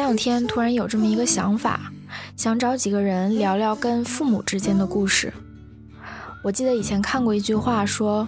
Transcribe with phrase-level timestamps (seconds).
[0.00, 1.92] 两天突然有这么一个想法，
[2.34, 5.30] 想找几个人聊聊跟父母之间的故事。
[6.42, 8.26] 我记得以前看过一句话，说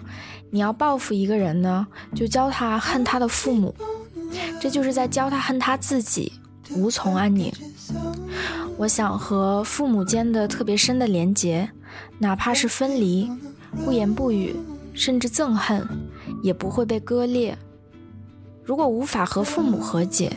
[0.51, 3.75] 你要报复一个人呢，就教他恨他的父母，
[4.61, 6.31] 这就是在教他恨他自己，
[6.77, 7.51] 无从安宁。
[8.77, 11.67] 我想和父母间的特别深的连结，
[12.19, 13.31] 哪怕是分离，
[13.83, 14.55] 不言不语，
[14.93, 15.89] 甚至憎恨，
[16.43, 17.57] 也不会被割裂。
[18.63, 20.37] 如果无法和父母和解，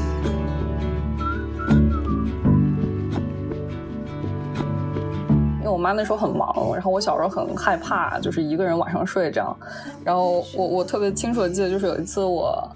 [5.71, 9.55] 我妈那时候很忙，然后我小时候很害怕，就是一个人晚上睡这样。
[10.03, 12.69] 然后我我特别清楚的记得，就是有一次我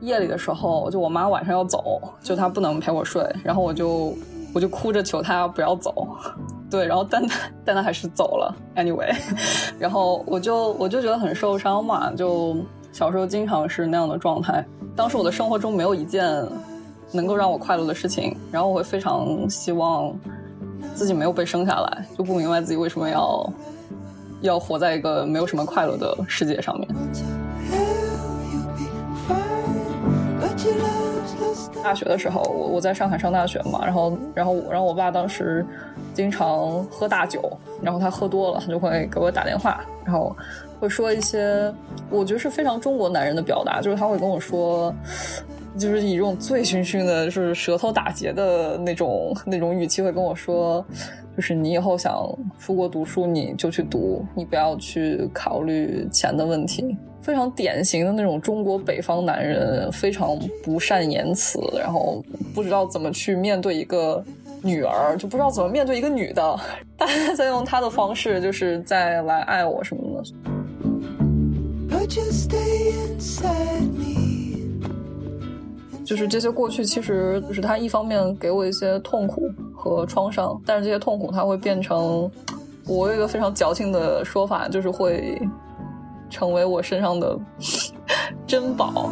[0.00, 4.14] 夜里的时候，就我妈晚上要走，就她不能陪我睡，然后我就
[4.54, 6.08] 我就哭着求她不要走，
[6.70, 8.54] 对，然后但她但她还是走了。
[8.74, 9.14] Anyway，
[9.78, 12.56] 然后我就我就觉得很受伤嘛，就
[12.92, 14.64] 小时候经常是那样的状态。
[14.96, 16.26] 当时我的生活中没有一件
[17.12, 20.12] 能够让我快乐的事情，然后我会非常希望。
[20.94, 23.52] 自己没有被生下来，就不明白自己为什么要
[24.40, 26.88] 要活在一个没有什么快乐的世界上面。
[31.82, 35.66] 大学的时候，我我在上海上大学嘛，然后然后然后我爸当时
[36.14, 37.50] 经常喝大酒，
[37.82, 40.34] 然后他喝多了，他就会给我打电话，然后
[40.78, 41.74] 会说一些
[42.08, 44.94] 我觉得是非常中国男人的表达，就是他会跟我说。
[45.78, 50.84] 就是以这种醉醺醺的，就是舌头打结的那种那种语气，会跟我说，
[51.36, 56.96] 就是你以后想出国读书，你就去读，你不要去考虑钱的问题。
[57.22, 62.20] 非常典型的那种中国北方男人，非常不善言辞，然后
[62.52, 64.22] 不知道怎么去面对一个
[64.60, 66.60] 女儿，就不知道怎么面对一个女的，
[66.96, 70.24] 大家在用他的方式，就是在来爱我什么的。
[76.12, 82.30] 就是这些过去，其实就是他一方面给我一些痛苦和创伤，但是这些痛苦它会变成，
[82.86, 85.40] 我有一个非常矫情的说法，就是会
[86.28, 87.34] 成为我身上的
[88.46, 89.10] 珍宝。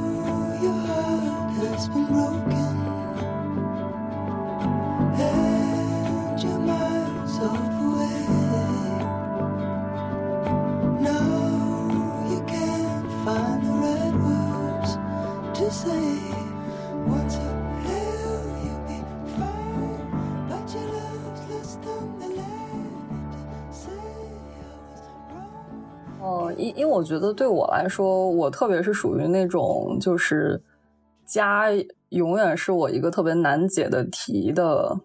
[26.57, 30.63] 因因为我觉得对我来说，我特别是属于那种就是
[31.27, 31.67] 家
[32.11, 34.97] 永远是我一个特别难解的题的。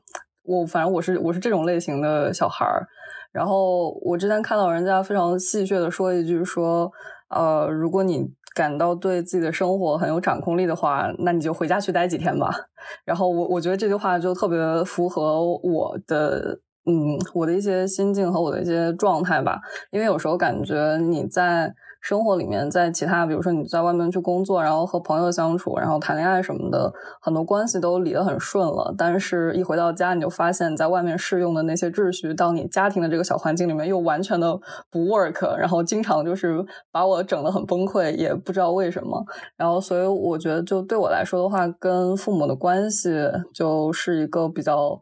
[0.44, 2.88] 我反正我是我是这种类型的小孩儿。
[3.32, 6.92] 然后我之前看到人家非常戏谑的说一句说，
[7.30, 12.50] 呃，如果你感到对自己的生活很有掌控力的话，那你就回家去待几天吧。
[13.04, 16.60] 然后我我觉得这句话就特别符合我的。
[16.86, 19.60] 嗯，我的一些心境和我的一些状态吧，
[19.92, 28.94] 因为有时候感觉你在生活里面，在其他，比如说你在外面去工作，然后和朋友相处，然后谈恋爱什么的，很多关系都理得很顺了。
[28.96, 34.56] 但是，一回到家，你就发现，在外面适用的那些秩序，到你家庭的这个小环境里面，又完全的
[34.92, 39.26] 不 work，然后经常就是把我整得很崩溃，也不知道为什么。
[39.58, 43.10] 然后，所以我觉得，就对我来说的话，跟父母的关系
[43.52, 45.02] 就是一个比较。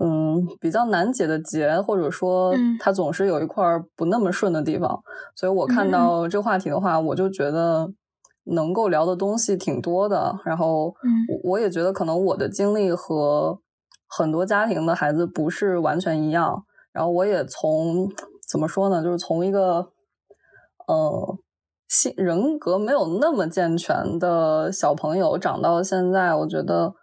[0.00, 3.64] 嗯，比较难解的结，或者说它总是有一块
[3.96, 5.02] 不那么顺的地方，
[5.34, 7.90] 所以我看到这话题的话，我就觉得
[8.44, 10.38] 能够聊的东西挺多的。
[10.44, 10.94] 然后，
[11.42, 13.58] 我也觉得可能我的经历和
[14.06, 16.64] 很多家庭的孩子不是完全一样。
[16.92, 18.08] 然后，我也从
[18.48, 19.88] 怎么说呢，就是从一个
[20.86, 21.38] 呃
[21.88, 26.94] 性人格没有那么健全的小朋友长到现在，我觉得。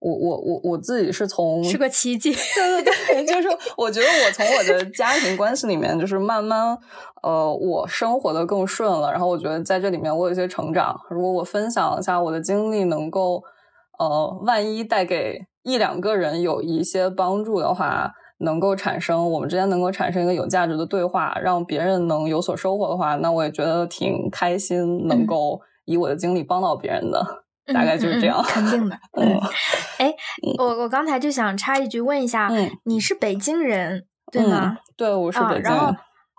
[0.00, 6.76] 我我我我自己是从是个奇迹， 对对对，就是我觉得我从我的家庭关系里面，就是慢慢
[7.22, 9.12] 呃，我生活的更顺了。
[9.12, 10.98] 然后我觉得在这里面我有一些成长。
[11.10, 13.42] 如果我分享一下我的经历，能够
[13.98, 27.44] 呃，万一带给一两个人有一些帮助的话，能够产生我们之间能够产生一个有价值的对话，让别人能有所收获的话，那我也觉得挺开心，能够以我的经历帮到别人的。
[27.72, 28.98] 大概就是这样，肯定的。
[29.12, 29.40] 嗯，
[29.98, 30.12] 哎，
[30.58, 32.50] 我我刚才就想插一句问一下，
[32.84, 34.78] 你是北京人对吗？
[34.96, 35.62] 对，我是北京。
[35.62, 35.94] 然后，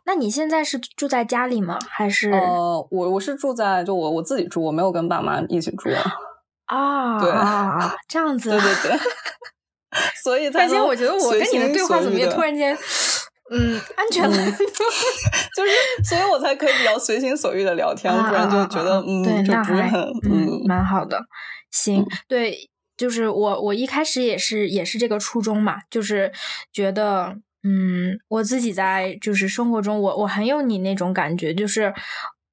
[0.05, 1.77] 那你现在是住在家里吗？
[1.89, 2.31] 还是？
[2.31, 5.89] 呃，我我是住在就我我自己住，我没有跟爸妈一起住。
[6.67, 8.99] 啊，对啊，这样子，对对对。
[10.23, 12.73] 所以，而且我觉得我跟你的对话怎么也突然间，
[13.53, 19.89] 嗯，安全了， 就是，所以我才可以比较随心所欲的聊天，不然就觉得，嗯，对，那还，
[20.23, 21.21] 嗯，蛮好的。
[21.69, 26.31] 行，对，就是我，我一开始也是也是这个初衷嘛，就是
[26.71, 31.93] 觉得，嗯，我自己在就是生活中，我我很有你那种感觉，就是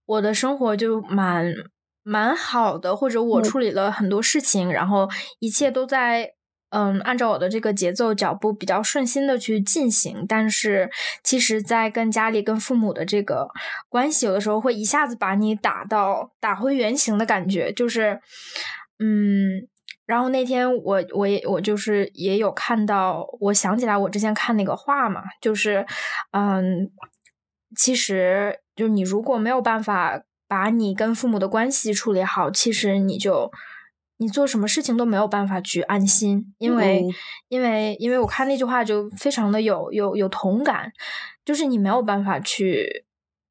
[0.05, 1.55] 我的生活就蛮
[2.03, 5.09] 蛮好的，或者我处理了很多事情，然后
[5.39, 6.35] 一切都在。
[6.71, 10.91] 嗯，按照我的这个节奏脚步比较顺心的去进行，但是
[11.25, 13.49] 其实，在跟家里、跟父母的这个
[13.89, 18.21] 关系，有的时候会一下子把你打到打回原形的感觉，就是，
[18.99, 19.67] 嗯，
[20.05, 25.87] 然后那天我我也我就是也有看到，我想起来我之前看那个话嘛，就是，
[26.33, 26.91] 嗯，
[27.75, 33.51] 其实就是你如果没有办法把你跟父母的关系处理好，其实你就。
[34.19, 37.05] 你做什么事情都没有办法去安心，因为，
[37.49, 40.93] 因为，因为我看那句话就非常的有有有同感，
[41.45, 43.05] 就是你没有办法去，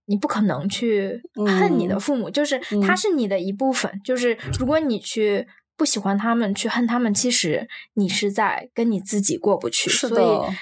[0.06, 1.22] 你不可能去
[1.60, 1.98] 恨你的。
[2.00, 10.56] 父母，就是他是你的一部分，就是如果你去不喜欢他们，去恨他们，其实你是在跟你自己过不去，所以，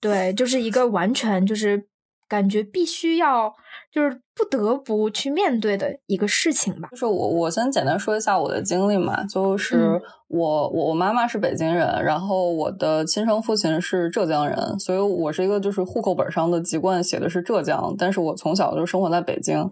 [0.00, 1.86] 对，就是一个完全就是
[2.32, 3.52] 感觉必须要。
[3.90, 6.88] 就是不得不去面对的一个事情吧。
[6.92, 9.22] 就是我，我先简单说一下我的经历嘛。
[9.26, 19.70] 就是我，我，我妈妈是北京人，然后我的亲生父亲是浙江人，所以我是一个就是户口本上的籍贯写的是浙江，但是我从小就生活在北京。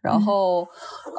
[0.00, 0.64] 然后，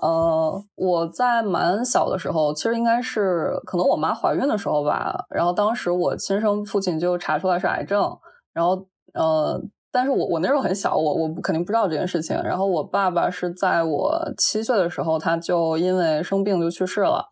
[0.02, 8.18] 呃，我在蛮小的时候，其实应该是可能我妈怀孕的时候吧，然后当时我亲生父亲就查出来是癌症，
[8.54, 9.62] 然后，呃。
[9.98, 12.40] 但是我我那时候很小，我我肯定不知道这件事情。
[12.44, 17.26] 然后我爸爸是在我七岁的时候，他就因为生病就去世了。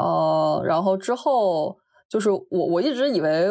[0.00, 1.76] 呃，然后之后
[2.08, 3.50] 就是我我一直以为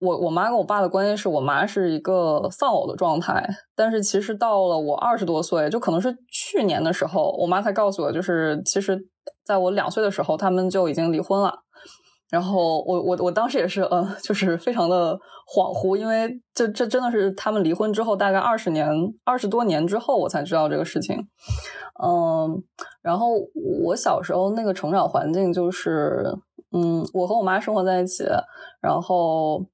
[0.00, 3.46] 我我妈跟我爸的关系是我妈是一个丧偶的状态，
[3.76, 8.98] 但是其实到了我二十多岁，就可能是去年的时候，我妈才告诉我，就是其实
[9.44, 11.58] 在我两岁的时候，他们就已经离婚了。
[12.32, 15.14] 然后我我我当时也是，呃，就是非常的
[15.46, 18.88] 恍惚，因为这这真的是他们离婚之后大概二十年
[19.22, 21.14] 二十多年之后我才知道这个事情，
[22.02, 22.64] 嗯，
[23.02, 23.34] 然后
[23.84, 26.34] 我小时候那个成长环境就是，
[26.72, 28.24] 嗯，我和我妈生活在一起，
[28.80, 29.66] 然后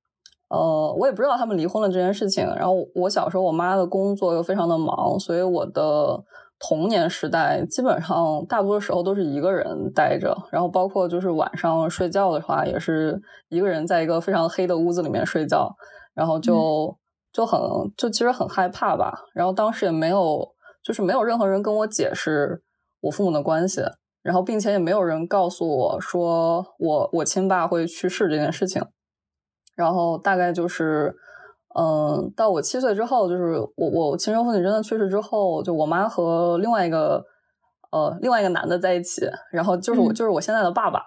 [0.48, 6.24] 呃，我也不知道他们离婚了这件事情，然后我小时候我妈的工作又非常的忙，所以我的。
[6.60, 15.70] 童年时代基本上大多时候都是一个人待着，然后包括就是晚上睡觉的话，也是一个人在一个非常黑的屋子里面睡觉，
[16.14, 16.96] 然后就
[17.32, 17.60] 就很
[17.96, 19.12] 就其实很害怕吧。
[19.34, 20.44] 然后当时也没有
[20.82, 22.60] 就是没有任何人跟我解释
[23.02, 23.82] 我父母的关系，
[24.22, 28.82] 然后并且也没有人告诉我说我我亲爸会去世这件事情，
[29.76, 31.14] 然后大概就是。
[31.74, 37.22] 嗯，到我七岁之后，就是我我亲生父亲真的去世之后，就我妈和另外一个
[37.92, 41.00] 呃另外一个男的在一起，然后就是我就是我现在的爸爸，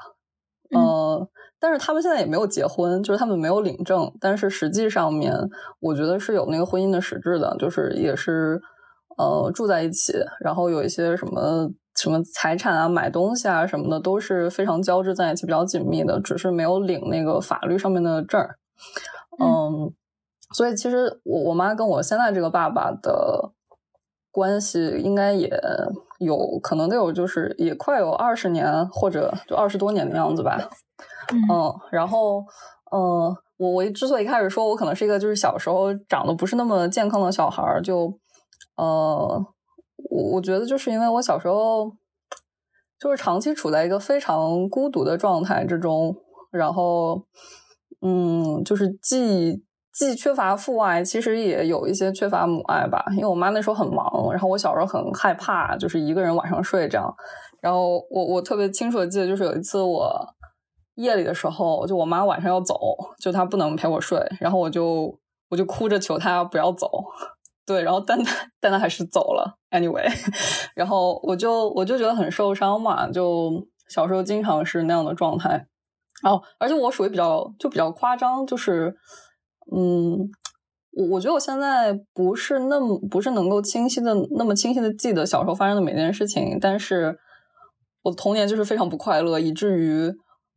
[0.74, 1.27] 嗯，
[1.60, 5.36] 但是他们现在也没有结婚，就是他们没有领证，但是实际上面
[5.80, 8.62] 我觉得是有那个婚姻的实质的，就是也是
[9.18, 18.58] 呃住在一起，然后有一些什么什么财产啊、买东西啊什么的都是非常交织在一起、比较紧密的，只是没有领那个法律上面的证儿，
[19.44, 19.91] 嗯。
[20.53, 23.51] 所以，其实我我妈跟我现在这个爸爸的
[24.31, 25.50] 关系，应该也
[26.20, 30.58] 有可能得有，就是也快有二十年或者就二十多年的样子吧。
[31.31, 32.43] 嗯，然后，
[32.91, 38.13] 嗯，我我之所以开始说我可能是一个就是小时候长得不是那么健康的小孩儿，就
[38.75, 39.46] 呃，
[40.10, 41.91] 我我觉得就是因为我小时候
[43.00, 46.15] 就是长期处在一个非常孤独的状态之中，
[46.51, 47.25] 然后，
[48.01, 49.63] 嗯，就是既。
[49.94, 53.04] 既缺乏父爱，其实也有一些缺乏母爱吧。
[53.12, 57.14] 因为我妈那时候很忙，然后我小时候很害怕，就是一个人晚上睡这样。
[57.62, 60.10] 然后我我特别清楚的记得，就是有一次我
[60.96, 62.74] 夜里的时候，就我妈晚上要走，
[63.20, 65.14] 就她不能陪我睡，然后我就
[65.50, 66.90] 我就哭着求她不要走。
[67.68, 69.58] 对，然后但她但她还是走了。
[69.72, 70.10] Anyway，
[70.74, 73.52] 然后我就我就觉得很受伤嘛，就
[73.90, 75.68] 小时候经常是那样的状态。
[76.24, 78.96] 哦，而且我属于比较就比较夸张，就是。
[79.75, 80.30] 嗯，
[80.91, 87.20] 我我觉得我现在不是那么不是能够清晰的那么清晰的记得小时候发生的每件事情，但是
[88.03, 90.13] 我的童年就是非常不快乐，以至于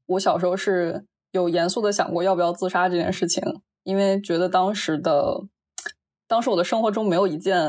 [0.06, 3.42] 我小时候是有严肃的想过要不要自杀这件事情，
[3.82, 5.42] 因为觉得当时的。
[6.26, 7.62] 当时我的生活中没有一件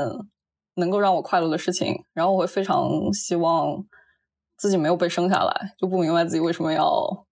[0.75, 3.85] 能够让我快乐的事情，然后我会非常希望
[4.57, 7.27] 自己没有被生下来，就不明白自己为什么要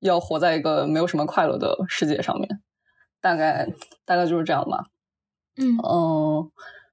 [0.00, 2.46] 要活在一个没有什么快乐的世界上面。
[3.22, 3.66] 大概
[4.04, 4.84] 大概就是这样吧。
[5.56, 6.50] 嗯嗯，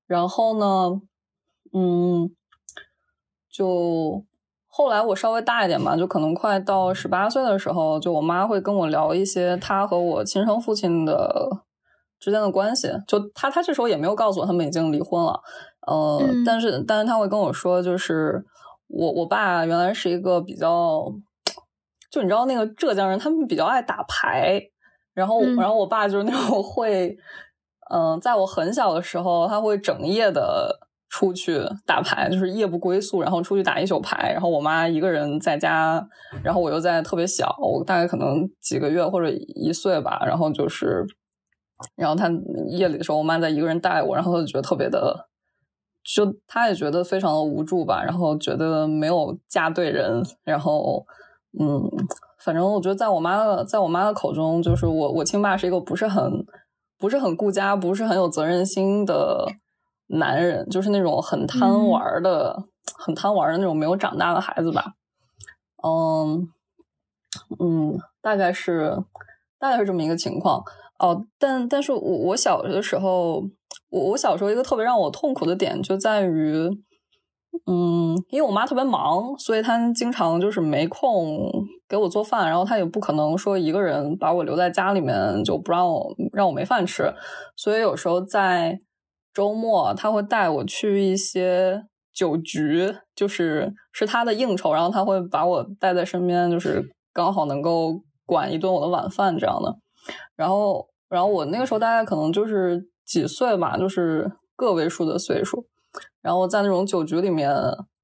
[0.07, 1.01] 然后呢，
[1.73, 2.29] 嗯，
[3.51, 4.23] 就
[4.67, 11.63] 后来我稍微大一点吧，就可能快到十八岁的时候，就我妈会跟我聊一些她和我亲生父亲的
[12.19, 12.89] 之间的关系。
[13.07, 15.41] 就她她这时候也没有告诉我他们已经离婚了，
[15.87, 18.45] 呃，嗯但是但是她会跟我说，就是
[18.87, 21.11] 我我爸原来是一个比较，
[22.11, 24.61] 就你知道那个浙江人，他们比较爱打牌，
[25.19, 27.17] 然后、嗯然后我爸就是那种会。
[27.91, 30.77] 嗯，在我很小的时候，他会整夜的
[31.09, 34.31] 出去打牌，就是夜不归宿，然后出去打一宿牌。
[34.31, 36.07] 然后我妈一个人在家，
[36.43, 40.21] 然后我又在特别小，我大概可能几个月或者一岁吧。
[40.23, 41.03] 然后就是，
[41.95, 42.29] 然后他
[42.67, 45.25] 夜里的时候，我妈在一个人带我，然后他就觉得特别的，
[46.03, 51.03] 就他也觉得非常的无助吧，然后觉得没有嫁对人，然后
[51.59, 51.89] 嗯，
[52.43, 56.45] 反正我觉得在我妈的在我妈的口中，就是我我亲爸是一个不是很。
[57.01, 59.47] 不是很顾家，不是很有责任心的
[60.07, 62.67] 男人，就是那种很贪玩的、嗯、
[62.97, 64.95] 很贪玩的那种没有长大的孩子吧。
[65.81, 66.49] 嗯
[67.57, 69.01] 嗯，大概是
[69.57, 70.61] 大概是这么一个情况
[70.97, 71.23] 哦。
[71.37, 73.45] 但但是我我小的时候，
[73.89, 76.67] 我我小时候一个特别让我痛苦的点就在于，
[77.65, 81.49] 嗯，因为我妈特别忙，所以她经常就是没空
[81.89, 87.11] 给我做饭，然后他也不可能说一个人把我留在家里面就不让我让我没饭吃，
[87.55, 88.79] 所以有时候在
[89.33, 99.75] 周末他会带我去一些酒局，就是是他的应酬，然后他会把我带在身边，就是刚好能够管一顿我的晚饭这样的。
[100.35, 105.65] 然后，然后我那个时候大概可能就是几岁吧，就是个位数的岁数。
[106.21, 107.51] 然后在那种酒局里面，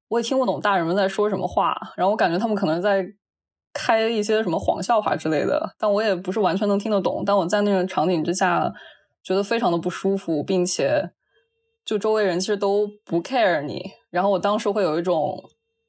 [0.08, 3.06] 我也听不懂大人们在说什么话，然后我感觉他们可能在
[3.76, 7.22] 开一些什么黄笑话之类的，但我也不是完全能听得懂。
[7.26, 8.72] 但我在那个场景之下，
[9.22, 11.10] 觉得非常的不舒服，并且
[11.84, 13.90] 就周围人其实都不 care 你。
[14.10, 15.42] 然后我当时会有一种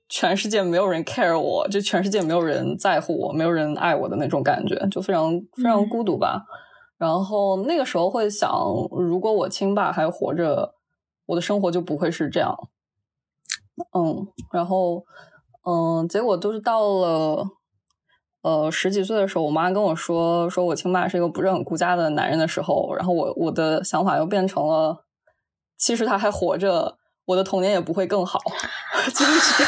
[0.10, 6.44] 全世界没有人 care 我，就全世界没有人在乎我，没有人爱我的那种感觉，就非常非常孤独吧。
[6.98, 8.50] 然后那个时候会想，
[8.92, 10.74] 如果我亲爸还活着。
[11.28, 12.56] 我的生活就不会是这样，
[13.94, 15.04] 嗯，然后，
[15.66, 17.46] 嗯，结果都是到了，
[18.42, 25.04] 呃，十几岁的时候，我妈跟我说，说我亲爸是一个不是很顾家的男人的时候，然后我我的想法又变成了，
[25.78, 28.40] 其实他还活着，我的童年也不会更好，
[29.14, 29.64] 就是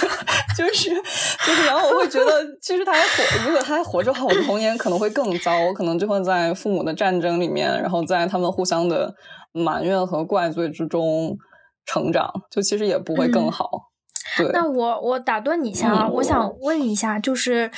[0.57, 9.13] 就是就是，然后我会觉得，其实他还活，如果他还活着的话，我的童年可能会更糟，我可能就会在父母的战争里面，然后在他们互相的
[9.51, 11.38] 埋怨和怪罪之中。
[11.85, 13.67] 成长就其实也不会更好，
[14.38, 14.51] 嗯、对。
[14.51, 17.71] 那我我打断你一下啊，嗯、我想问一下，就是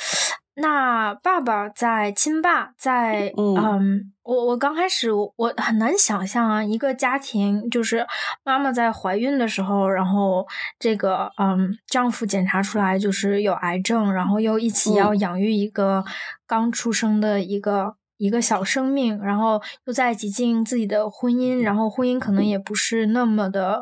[0.54, 8.06] 那爸爸在亲爸在嗯，嗯我我刚开始我很难想象啊，一个家庭就是
[8.44, 10.46] 妈妈在怀孕的时候，然后
[10.78, 16.04] 这个嗯丈夫检查出来就是有癌症，然后又一起要养育一个
[16.46, 17.96] 刚出生的一个。
[18.18, 23.80] 一个小生命，然后又在挤进自己的婚姻，然后婚姻可能也不是那么的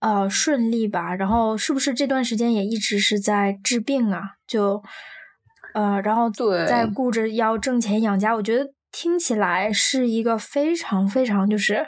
[0.00, 1.14] 呃顺利吧。
[1.14, 4.20] 然后是不是这段时间也一直是在治病啊？
[4.46, 4.82] 就
[5.74, 6.30] 呃，然后
[6.66, 8.34] 在顾着要挣钱养家。
[8.34, 11.86] 我觉得听起来是一个非常非常就是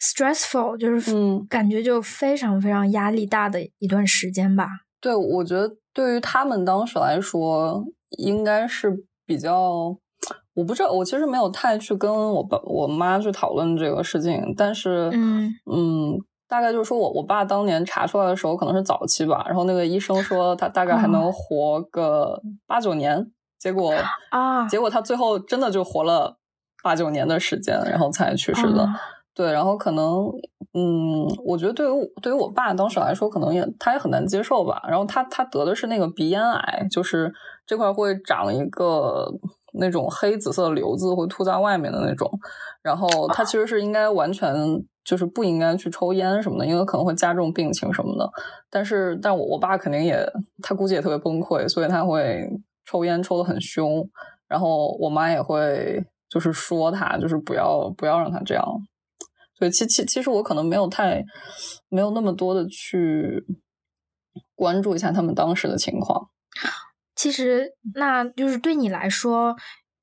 [0.00, 4.66] stressful，就是嗯，感觉就非常非常压力大的一段时间吧。
[5.00, 7.84] 对，我觉得对于他们当时来说，
[8.18, 9.96] 应该是比较。
[10.54, 16.12] 我不知道，我其实没有太去跟我爸、我妈去讨论这个事情，但是，嗯嗯，
[16.52, 23.26] 大概就是说我我爸当年查出来的时候可能是早期吧，然后那个医生说他大概还能活个八九年，
[23.58, 23.90] 结果
[24.28, 26.36] 啊，结果他最后真的就活了
[26.82, 28.82] 八九年的时间，然后才去世的。
[28.82, 29.00] 啊、
[29.34, 30.30] 对，然后可能，
[30.74, 34.82] 嗯，我觉得对于对于我爸当时来说，可能也他也很难接受吧。
[34.86, 37.32] 然后他他得的是那个鼻咽癌，就是
[37.66, 39.32] 这块会长一个。
[39.72, 42.30] 那种黑紫色的瘤子会凸在外面的那种，
[42.82, 44.54] 然后他其实是应该完全
[45.04, 48.30] 就是不应该去抽烟什么的，因为可能会加重病情什么的。
[48.70, 50.24] 但是，但我我爸肯定也，
[50.62, 52.48] 他估计也特别崩溃，所以他会
[52.84, 54.08] 抽烟抽得很凶。
[54.48, 58.64] 然后我妈也会就是说他，就是不要不要让他这样。
[59.58, 61.24] 所以其其其实我可能没有太
[61.88, 63.44] 没有那么多的去
[64.54, 66.28] 关注一下他们当时的情况。
[67.22, 69.54] 其实，那就是对你来说，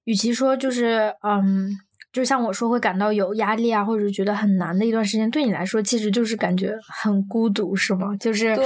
[0.05, 1.69] 与其说就是嗯
[2.13, 8.15] 就像我说会感到有压力啊，或者觉得很难的一段时间，对你来说其实就是感觉很孤独，是吗？
[8.17, 8.65] 就是对，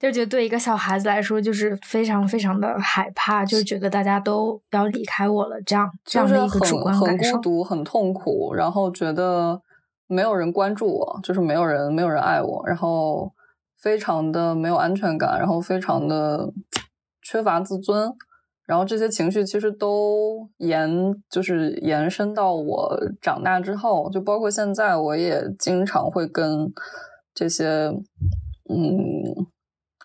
[0.00, 9.62] 就觉得对一个小孩子来说，就是非常非常的害怕，就是觉得大家都要离开我了，这样这样的一个主观感受，很孤独，很痛苦，然后觉得
[10.08, 13.32] 没有人关注我，就是没有人没有人爱我，然后
[13.80, 16.52] 非常的没有安全感，然后非常的
[17.24, 18.12] 缺乏自尊。
[18.66, 20.88] 然后这些情绪其实都延，
[21.28, 26.72] 就是延伸到我长大之后，就包括现在，我也经常会跟
[27.34, 27.92] 这些，
[28.70, 29.46] 嗯，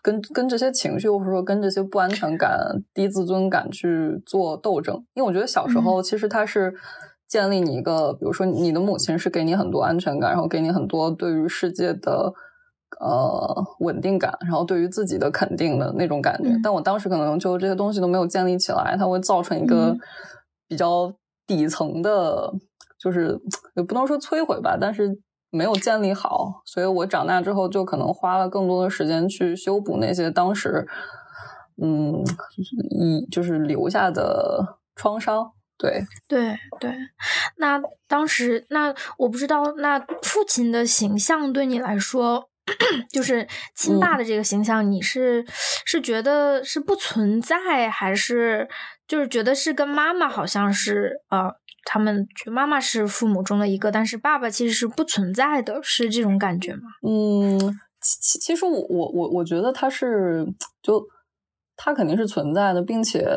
[0.01, 4.95] 跟跟这些情绪，或者说跟这些不安全感、低自尊感去做斗争。
[5.13, 6.73] 因为我觉得小时候其实它是
[7.29, 12.33] 建立你一个，比如说你的母亲是给你很多安全感，然后给你很多对于世界的。
[12.99, 19.95] 呃，稳定感，然后对于自己的肯定的那种感觉，但我当时可能就这些东西都没有建立起来，它会造成一个
[20.67, 21.13] 比较
[21.47, 22.51] 底层的，
[22.99, 23.39] 就是
[23.75, 25.17] 也不能说摧毁吧，但是
[25.49, 30.85] 没有建立好，所以我长大之后就可能花了更多的时间去修补那些当时，
[31.81, 32.21] 嗯，
[32.89, 35.51] 一就是留下的创伤。
[35.77, 36.93] 对对对，
[37.55, 42.48] 那当时那我不知道，那父亲的形象对你来说。
[43.11, 45.45] 就是亲爸的这个形象，你是
[45.85, 48.67] 是觉得是不存在，还是
[49.07, 51.51] 就是觉得是跟妈妈好像是呃，
[51.85, 56.81] 他们妈妈是父母中的一个，但是爸爸其实是不存在的，是这种感觉吗？
[57.07, 57.59] 嗯，
[58.01, 60.45] 其其实我我我我觉得他是
[60.81, 61.03] 就
[61.75, 63.27] 他肯定是存在的，并且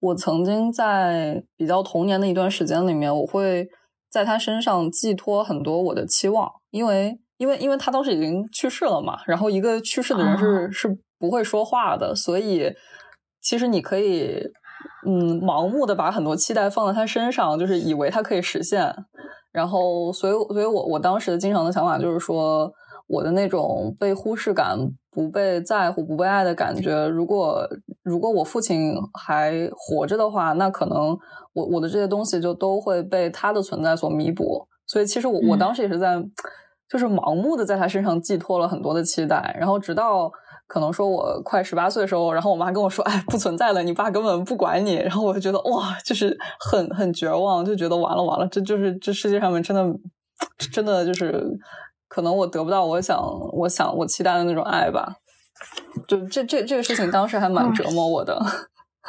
[0.00, 3.68] 我曾经在比较童年的一段时间里面，我会
[4.10, 7.18] 在他身上寄托很多我的期望，因为。
[7.42, 12.72] 因为因为他当时已经去世了嘛，然后一个去世的人是是不会说话的，所以
[13.40, 14.40] 其实你可以
[15.04, 18.94] 嗯盲目的把很多期待放在他身上，就是以为他可以实现。
[19.50, 22.72] 然后，所以所以我我当时经常的想法就是说，
[23.08, 24.78] 我的那种被忽视感、
[25.10, 27.68] 不被在乎、不被爱的感觉，如果
[28.04, 31.18] 如果我父亲还活着的话，那可能
[31.54, 34.64] 我我的这些东西就都会被他的存在所弥补。
[34.86, 36.22] 所以，其实我我当时也是在。
[36.92, 40.30] 就是盲目的在他身上寄托了很多的期待，然后直到
[40.66, 49.82] 可能说我快十八岁的时候，然后我妈跟我说：“哎，不存在了，你爸根本不管你。”然后我就觉得哇，就是很很绝望，就觉得完了完了，这就是这世界上面真的
[50.70, 51.42] 真的就是
[52.08, 53.18] 可能我得不到我想
[53.54, 55.16] 我想我期待的那种爱吧。
[56.06, 58.38] 就这这这个事情当时还蛮折磨我的，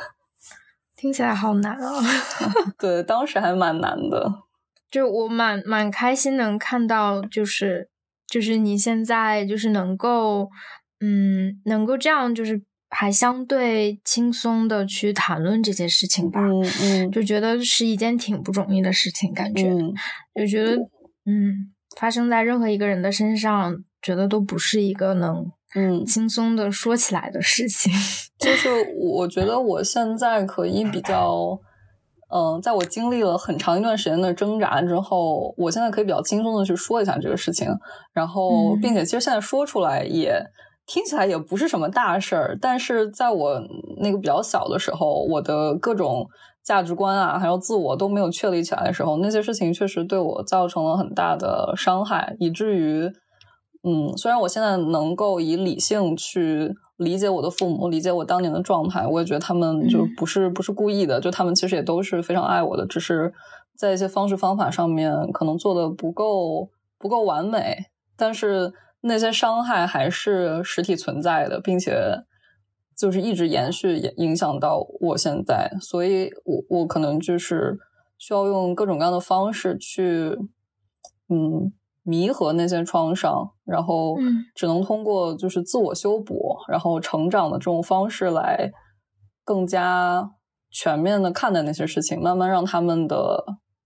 [0.96, 1.92] 听起来好难啊。
[2.80, 4.32] 对，当时还蛮难的。
[4.94, 7.90] 就我蛮蛮开心能看到，就是
[8.28, 10.48] 就是你现在就是能够，
[11.00, 19.64] 嗯，能够这样，就是还相对轻松的去谈论这些事情吧，嗯嗯，就觉得是一件挺不容易的事情，感觉，
[20.36, 20.76] 就觉得，
[21.26, 27.92] 嗯，发生在任何一个人的身上，觉得都不是一个能，嗯，轻松的说起来的事情。
[28.38, 31.60] 就是我觉得我现在可以比较。
[32.34, 37.68] 嗯，在我经历了很长一段时间的挣扎之后，我现在可以比较轻松的去说一下这个事情，
[38.12, 40.42] 然后，并且其实现在说出来也
[40.88, 42.58] 听起来也不是什么大事儿。
[42.60, 43.62] 但是在我
[44.02, 46.26] 那个比较小的时候，我的各种
[46.64, 53.06] 价值观啊，还有自我都没有确立起来的时候，那些事情确实对我造成了很大的伤害，以至于，
[53.84, 56.74] 嗯，虽然我现在能够以理性去。
[56.98, 63.34] 理解我的父母，理解我当年的状态，我也觉得他们就不是不是故意的，就他们其实也都是非常爱我的，只是
[63.76, 72.24] 在一些方式方法上面可能做的不够不够完美，但是那些伤害还是实体存在的，并且
[72.96, 77.78] 就是一直延续影响到我现在，所以我我可能就是
[78.18, 80.38] 需要用各种各样的方式去，
[81.30, 81.74] 嗯。
[82.04, 84.18] 弥合那些创伤，然后
[84.56, 88.72] 只能通过就是自我修补，然后成长的这种方式来
[89.46, 90.32] 更加
[90.70, 93.44] 全面的看待那些事情，慢慢让他们的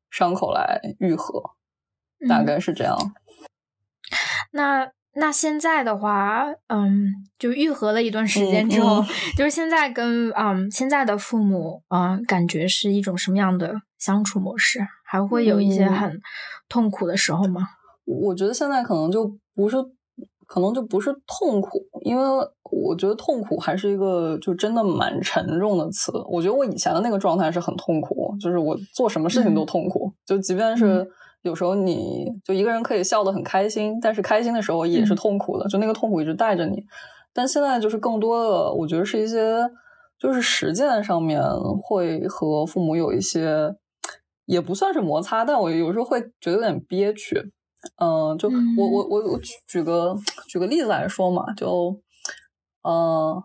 [0.10, 1.42] 伤口来愈合，
[2.28, 2.98] 大概是这样。
[4.52, 9.04] 那那现在的话，嗯，就愈合了一段时间之后，
[9.36, 14.80] 就是现在跟嗯现在的父母啊，感觉是一种什么样的相处模式？
[15.06, 16.20] 还会有一些很
[16.68, 17.68] 痛苦的时候吗？
[18.08, 19.76] 我觉得现在可能就不是，
[20.48, 22.24] 可能就不是痛苦，因为
[22.72, 26.12] 我觉得痛苦还是一个就真的蛮沉重的词。
[26.30, 31.06] 我觉得我以前的那个状态是很痛苦，就是我做什么事情都痛苦，就即便是
[31.42, 36.82] 有时候你就一个人可以笑得很开心，但是开心的时候也是痛苦的，就那个痛苦一直带着你。
[37.34, 39.70] 但现在就是更多的，我觉得是一些
[40.18, 41.44] 就是实践上面
[41.84, 43.76] 会和父母有一些。
[44.48, 47.52] 也不算是摩擦，但我有时候会觉得有点憋屈。
[48.00, 50.16] 嗯，就我我我我举举个
[50.50, 51.96] 举个例子来说嘛，就
[52.84, 53.42] 嗯，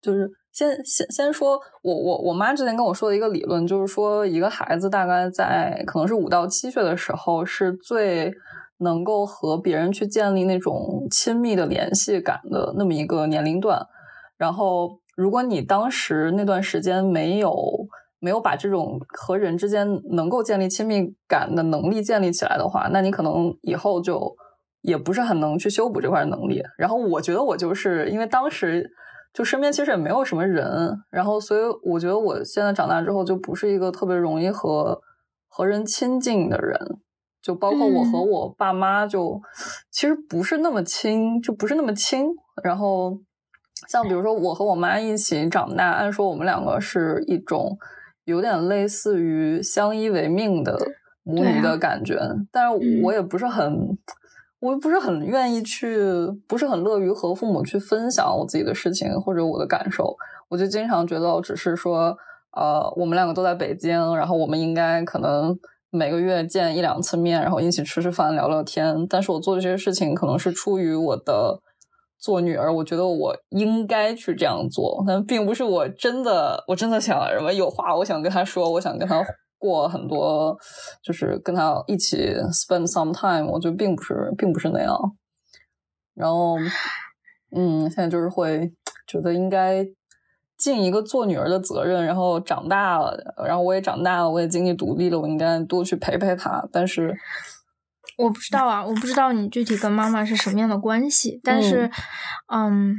[0.00, 8.32] 就是先先先说，我我我妈之前跟我说的一个理论，就是说一个孩子大概在可能是五到七岁的时候，是最
[8.78, 13.86] 能够和别人去建立那种亲密的联系感的那么一个年龄段。
[14.36, 17.83] 然后，如果你当时那段时间没有，
[18.24, 24.34] 没有把这种和人之间能够建立亲密感的能力建立起来的话，那你可能以后就
[24.80, 26.62] 也不是很能去修补这块能力。
[26.78, 28.90] 然后我觉得我就是因为当时
[29.34, 34.98] 就身边其实也没有什么人，然后所以我觉得我现在长大之后就不是一个特别容易和
[35.46, 36.78] 和人亲近的人，
[37.42, 39.38] 就包括我和我爸妈就
[39.90, 42.26] 其实不是那么亲，就不是那么亲。
[42.62, 43.18] 然后
[43.90, 47.76] 像比如说我和我妈一起长大，按说我们两个是一种。
[48.24, 50.78] 有点类似于相依为命的
[51.22, 52.18] 母女的感觉，
[52.50, 53.96] 但是我也不是很，
[54.60, 55.98] 我不是很愿意去，
[56.46, 60.16] 不是很乐于和父母去分享我自己的事情或者我的感受。
[60.48, 62.16] 我就经常觉得我，只是说，
[62.56, 65.58] 呃，我们两个都在北京，然后我们应该可能
[65.90, 69.06] 每个月见一两次面，然后一起吃吃饭、聊聊天。
[69.08, 71.60] 但是我做这些事情，可能是出于我的。
[72.24, 79.22] 做女儿，我觉得我应该去这样做，但并不是我真的，我真的想什么有话我想跟他说，我想跟他
[79.58, 80.56] 过很多，
[81.02, 84.98] 就是跟他一起 spend some time，我觉得并不是，并不是那样。
[86.14, 86.56] 然后，
[87.54, 88.72] 嗯，现在就是会
[89.06, 89.86] 觉得应该
[90.56, 97.14] 尽一个做女儿的责任，然后长大了，然后我也长大了，我也经济独立了，我应该多去陪陪他，但是。
[98.16, 101.90] 我不知道啊，我不知道你具体跟妈妈是什么样的关系，但是，
[102.46, 102.94] 嗯，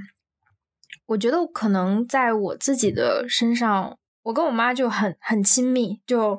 [1.05, 6.37] 我觉得可能在我自己的身上，我跟我妈就很很亲密，就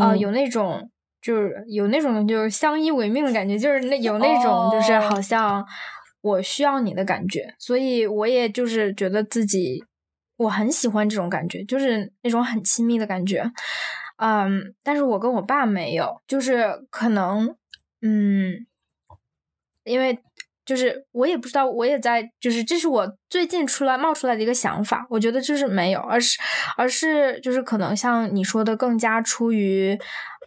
[0.00, 0.90] 啊有那种
[1.22, 5.64] 就是有那种就是相依为命的感觉，就是那有那种就是好像
[6.20, 9.84] 我需要你的感觉，所以我也就是觉得自己
[10.38, 13.48] 我很喜欢这种感觉，就是那种很亲密的感觉，
[14.16, 17.54] 嗯，但是我跟我爸没有，就是可能。
[18.06, 18.66] 嗯，
[19.82, 20.16] 因为
[20.64, 25.04] 就是我也不知道，我也在，就是这是我最近出来冒出来的一个想法。
[25.10, 26.38] 我觉得就是没有，而是
[26.76, 29.98] 而是就是可能像你说的，更加出于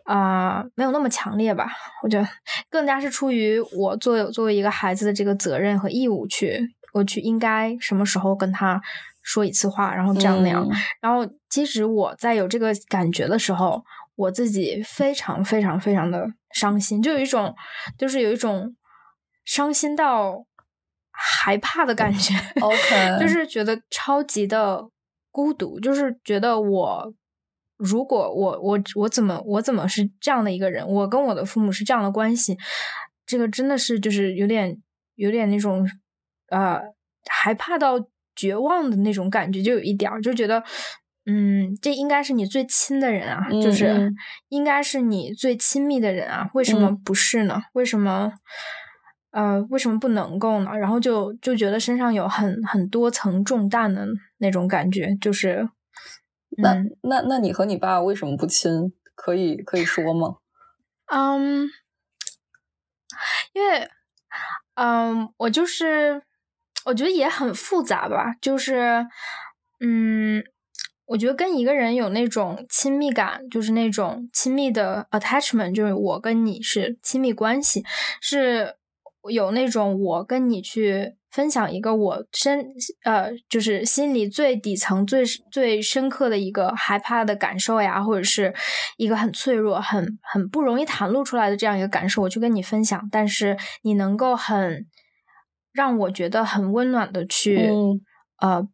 [0.06, 1.68] 啊没有那么强烈吧。
[2.02, 2.28] 我觉得
[2.70, 6.60] 更加是出于我作作为一个孩子的这个责任和义务去，
[6.94, 8.82] 我去应该什么时候跟他
[9.22, 10.66] 说一次话，然后这样那样。
[11.02, 13.84] 然后其实我在有这个感觉的时候。
[14.20, 17.56] 我自己非常非常非常的伤心，就有一种，
[17.98, 18.76] 就是有一种
[19.46, 20.46] 伤心到
[21.10, 22.34] 害怕的感觉。
[22.60, 24.90] OK， 就是觉得超级的
[25.32, 27.14] 孤独，就是觉得我
[27.78, 30.86] 如果我我我怎么我怎么是这样的一个人？
[30.86, 32.58] 我跟我的父母是这样的关系，
[33.26, 34.78] 这个真的是就是有点
[35.16, 35.90] 有点那种
[36.50, 36.82] 呃
[37.30, 37.94] 害怕到
[38.36, 40.62] 绝望的那种感觉，就有一点就觉得。
[41.32, 44.12] 嗯，这应该是你最亲的人啊，就是
[44.48, 47.62] 应该是你最亲密的人啊，为什么不是呢？
[47.74, 48.32] 为什么
[49.30, 50.76] 呃，为什么不能够呢？
[50.76, 54.08] 然后就就觉得身上有很很多层重担的
[54.40, 55.70] 那种感觉，就是
[56.58, 58.92] 那那那你和你爸为什么不亲？
[59.14, 60.38] 可以可以说吗？
[61.14, 61.70] 嗯，
[63.54, 63.88] 因为
[64.74, 66.24] 嗯，我就是
[66.86, 69.06] 我觉得也很复杂吧，就是
[69.80, 70.44] 嗯。
[71.10, 77.84] 我觉得跟一个人有那种亲密感，就是那种亲密的 attachment，就是我跟你是亲密关系，
[78.22, 78.76] 是
[79.32, 82.64] 有那种我跟你去分享一个我深
[83.04, 88.54] 呃，就是心里最底层、最最深刻的一个害怕的感受呀，或者是
[88.98, 94.86] 一个很脆弱、很很不容易袒露出来的这样一个感受，我去跟你分享，但是你能够很
[95.74, 97.72] 让我觉得很温暖的去
[98.40, 98.68] 呃。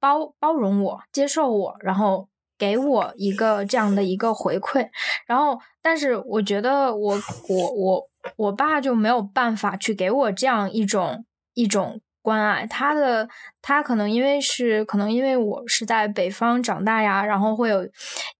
[0.00, 4.88] 包包容我，接受我，然后给我一个这样的一个回馈，
[5.26, 13.28] 然后，但是我觉得我我我我爸就没有办法去给我这样一种一种关爱，他的
[13.62, 17.88] 他可能因为是可能因为我是在北方长大呀，然后会有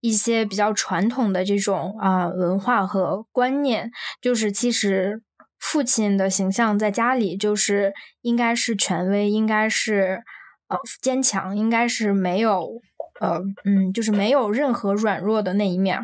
[0.01, 5.21] 一些比较传统的这种啊文化和观念，就是其实
[5.59, 10.23] 父亲的形象在家里就是应该是权威，应该是。
[10.71, 12.81] 呃，坚强应该是没有，
[13.19, 15.99] 呃，嗯，就是没有任何软弱的那一面，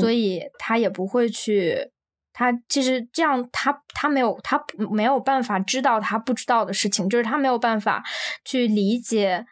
[0.00, 1.90] 所以他也不会去，
[2.32, 8.04] 他其实这样，他他没有，他没有办法知道他不知道的事情，就是他没有办法
[8.44, 9.44] 去理解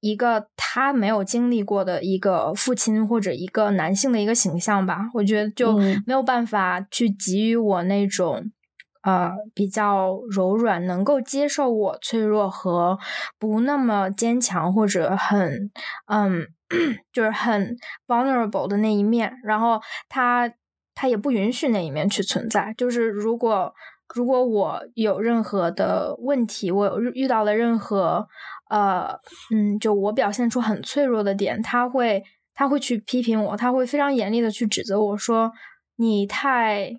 [0.00, 5.76] 一个他没有经历过的一个父亲或者一个男性的一个形象吧，我觉得就
[6.06, 8.50] 没有办法去给予我那种
[9.08, 12.98] 呃比较柔软，能够接受我脆弱和
[13.38, 15.70] 不那么坚强或者很
[16.06, 16.46] 嗯
[17.12, 20.52] 就是很 vulnerable 的那一面，然后他
[20.94, 23.72] 他也不允许那一面去存在，就是如果。
[24.14, 28.26] 如果我有任何的问题，我遇到了任何
[28.70, 29.18] 呃
[29.54, 32.22] 嗯，就我表现出很脆弱的点，他会
[32.54, 35.52] 他会去批评我，他会非常严厉的去指责我说
[35.96, 36.90] 你太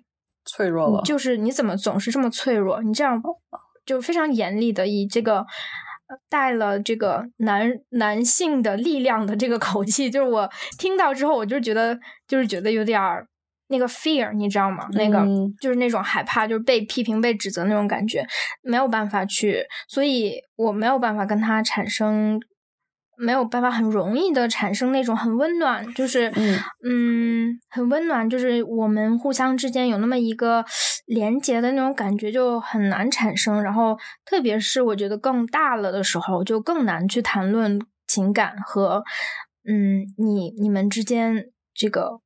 [0.44, 2.82] 脆弱了，就是你怎么总是这么脆弱？
[2.82, 3.20] 你这样
[3.84, 5.44] 就非常严厉的以这个
[6.28, 13.26] 带了这个男男性的力量的这个口气，就是我听到之后，我就觉得就是觉得有点儿。
[13.72, 14.88] 那个 fear 你知道吗？
[14.94, 15.24] 那个
[15.60, 18.26] 就是那种害怕，就是被批评、被指责那种感觉，
[18.62, 22.40] 没有办法去，所以我没有办法跟他产生，
[23.20, 26.32] 没有办法很容易的产生那种很温暖，就是
[26.84, 30.64] 嗯，很温暖，就是我们互相之间有那么一个
[31.06, 33.62] 连接的那种感觉就很难产生。
[33.62, 39.02] 然后，特别是我觉得更大了的时候，就更难去谈论情感和
[39.68, 42.20] 嗯，你你们之间这个。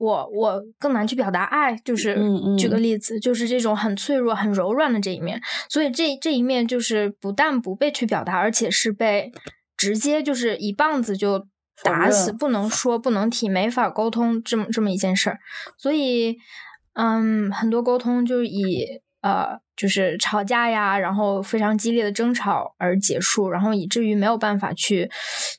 [0.00, 2.16] 我我更难去表达爱，就是
[2.56, 9.32] 举个例子，就是这种很脆弱、很柔软的这一面，所以这这一面就是不但不被去表达，而且是被
[9.78, 11.46] 直接就是一棒子就
[11.82, 15.38] 打死，不能说、不能提、没法沟通这么这么一件事儿。
[15.78, 16.36] 所以，
[16.92, 18.84] 嗯，很多沟通就以
[19.22, 25.10] 呃就是吵架呀，然后非常激烈的争吵而结束，然后以至于没有办法去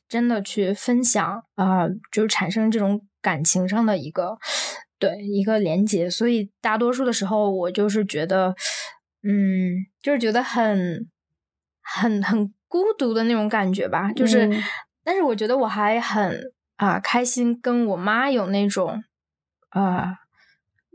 [0.08, 3.00] 真的去分享啊，就是产生这种。
[3.22, 4.38] 感情上的一个
[4.98, 8.54] 对一个连接，所以大多数的时候我就是觉得，
[9.22, 11.06] 嗯，就是觉得很
[11.98, 14.10] 很很孤独的那种感觉吧。
[14.12, 14.48] 就是，
[15.04, 16.40] 但是我觉得我还很
[16.76, 19.02] 啊开心，跟我妈有那种
[19.70, 20.14] 啊。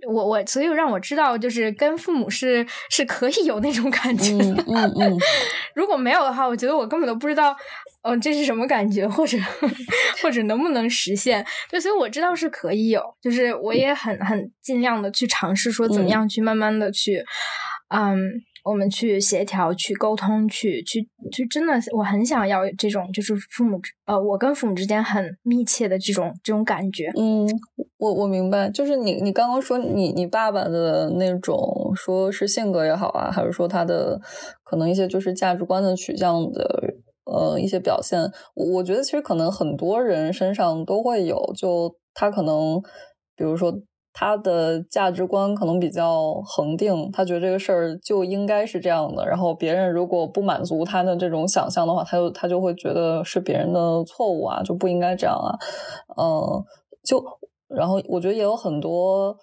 [0.07, 4.33] 我我所以让我知道，就是跟父母是是可以有那种感觉。
[4.33, 5.17] 嗯嗯嗯。
[5.73, 7.55] 如果没有的话，我觉得我根本都不知道，
[8.03, 9.35] 嗯，这是什么感觉，或者
[10.21, 11.43] 或者能不能实现。
[11.71, 17.23] 对，所以我知道是可以有，就是我也很很尽量的去尝试，说怎么样去慢慢的去，
[17.89, 18.19] 嗯。
[18.65, 27.11] 我们去协调、去沟通、去去就真的，我很想要这种，就是父母呃，我跟父母之间很密切的这种这种感觉。
[27.15, 27.47] 嗯，
[27.97, 34.19] 我我明白，就是你你刚刚说你你爸爸的那种，说是性格也好啊，还是说他的
[34.63, 38.19] 可能一些就是价值观的取向的呃一些表现，
[38.55, 42.81] 我我觉得其实可能很多人身上都会有，就他可能
[43.35, 43.71] 比如说。
[44.17, 49.27] 他的价值观可能比较恒定，他觉得这个事儿就应该是这样的。
[49.27, 55.51] 然后别人如果不满足他的这种想象的话，他就他就会觉得是别人的错误啊，就不应该这样啊。
[56.15, 56.63] 嗯，
[57.03, 57.21] 就
[57.67, 59.35] 然后我觉得也有很多，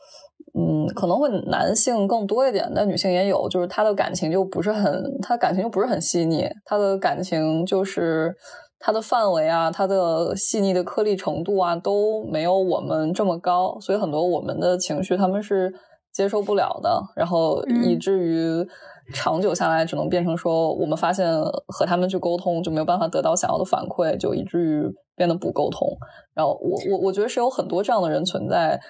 [0.59, 8.35] 嗯，可能会男性更多一点，但女性也有，就是他的感情就不是很，他感情就不是很细腻，他的感情就是。
[8.85, 15.73] 它的范围啊，它的细腻的颗粒程度啊，都没有我们这么高，所以很多我们的情绪他们是
[16.13, 18.67] 接受不了的，然后以至于
[19.15, 21.33] 长久下来，只能变成说，我们发现
[21.69, 24.83] 和他们去沟通就没有办法得到想要的反馈，就以至于
[25.15, 25.89] 变得不沟通。
[26.35, 28.81] 然后我我我觉得是有很多这样的人存在，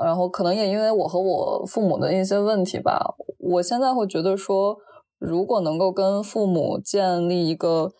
[0.00, 4.76] 然后可能也因为我和我父母的一些问题吧，我现在会觉得说，
[5.18, 7.90] 如果能够跟父母建立一个。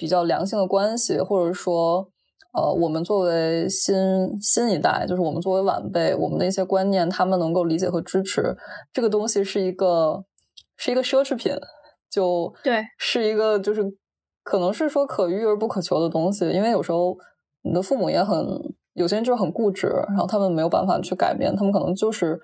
[0.00, 2.08] 比较良性的关系，或者说，
[2.54, 3.94] 呃，我们作为新
[4.40, 8.56] 新一代，就是我们作为晚辈，我们的一些观念，他们能够理解和支持，
[8.94, 10.24] 这个东西是一个
[10.78, 11.52] 是一个奢侈品，
[12.10, 13.84] 就对，是一个就是
[14.42, 17.14] 可能是说可遇而不可求的东西，因为有时候
[17.60, 18.34] 你的父母也很，
[18.94, 22.40] 有些人就是很固执，然后他们没有办法去改变，他们可能就是。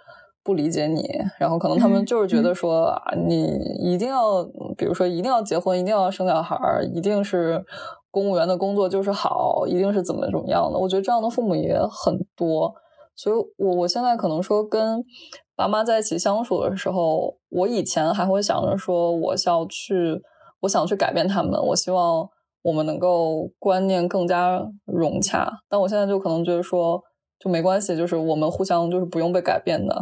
[0.46, 1.02] 不理解你，
[1.40, 3.42] 然后可能他们就是觉得说啊，你
[3.80, 4.44] 一定要，
[4.78, 7.64] 比如说一定要结婚，一定要生小孩儿，一定是
[8.12, 10.78] 公务员的工作就是好，一定是怎么怎么样的。
[10.78, 12.72] 我觉得这样的父母也很多，
[13.16, 15.02] 所以我我现在可能说跟
[15.56, 20.22] 爸妈在一起相处的时候，我以前还会想着说我是要去，
[20.61, 22.28] 我想去改变他们，我希望
[22.62, 27.02] 我们能够观念更加融洽，但我现在就可能觉得说。
[27.38, 29.94] 就没关系，就是我们互相就是不用被改变的，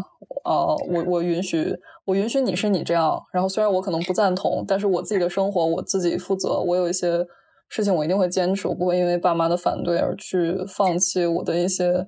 [0.44, 7.26] 啊，我我允许我允许你是你这样，然后虽然我可能不赞同，但是我自己的生活我自己负责，我有一些
[7.68, 12.06] 事情我一定会坚持，我不会因为爸妈的反对而去放弃我的一些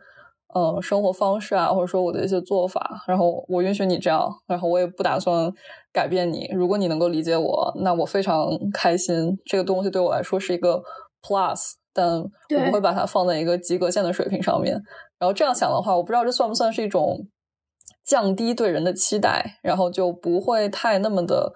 [0.54, 5.52] 呃生活方式啊，或者说我的一些做法，然后我允许你这样，然后我也不打算
[5.92, 10.82] 改变你，如果你能够理解我，那我非常开心，这个东西对我来说是一个。
[11.22, 14.80] plus，但我不会把它放在一个及格线的水平上面。
[15.18, 17.28] 然后这样想的话，我不知道这算不算是一种
[18.04, 21.52] 降低对人的期待，然后就不会太那么的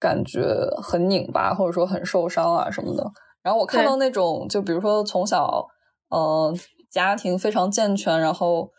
[0.00, 0.42] 感觉
[0.82, 3.10] 很拧巴，或者说很受伤啊什么的。
[3.42, 5.66] 然后我看到那种，就比如说从小，
[6.08, 6.54] 呃，
[6.90, 8.70] 家庭非常健全，然后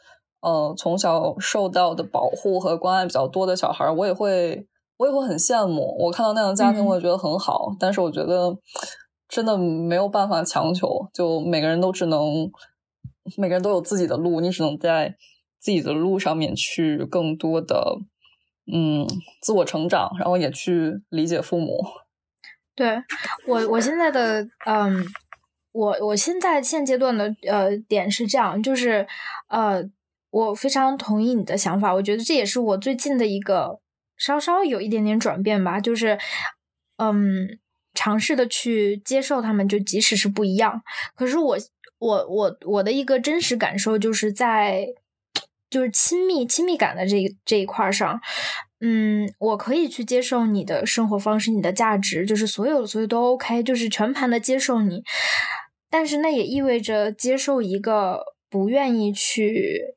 [0.41, 4.65] 呃，从小受到的保护和关爱比较多的小孩，我也会，
[4.97, 5.95] 我也会很羡慕。
[5.99, 7.67] 我看到那样的家庭，我也觉得很好。
[7.79, 8.55] 但是我觉得
[9.27, 12.49] 真的没有办法强求，就每个人都只能，
[13.37, 15.15] 每个人都有自己的路，你只能在
[15.59, 17.97] 自己的路上面去更多的，
[18.71, 19.07] 嗯，
[19.41, 21.83] 自我成长，然后也去理解父母。
[22.75, 23.01] 对
[23.47, 25.05] 我，我现在的嗯，
[25.71, 29.07] 我我现在现阶段的呃点是这样，就是
[29.47, 29.83] 呃，
[30.31, 33.79] 我非常同意你的想法，我觉得这也是我最近的一个
[34.17, 36.17] 稍稍有一点点转变吧，就是
[36.97, 37.59] 嗯，
[37.93, 40.81] 尝试的去接受他们，就即使是不一样，
[41.15, 41.57] 可是我
[42.03, 44.87] 我我我的一个真实感受就是在
[45.69, 48.19] 就是亲密亲密感的这这一块上。
[48.85, 55.03] 嗯，我可以去接受你的生活方式，你的价值，就是所有所有都 OK，就是全盘的接受你。
[55.89, 59.95] 但是那也意味着接受一个不愿意去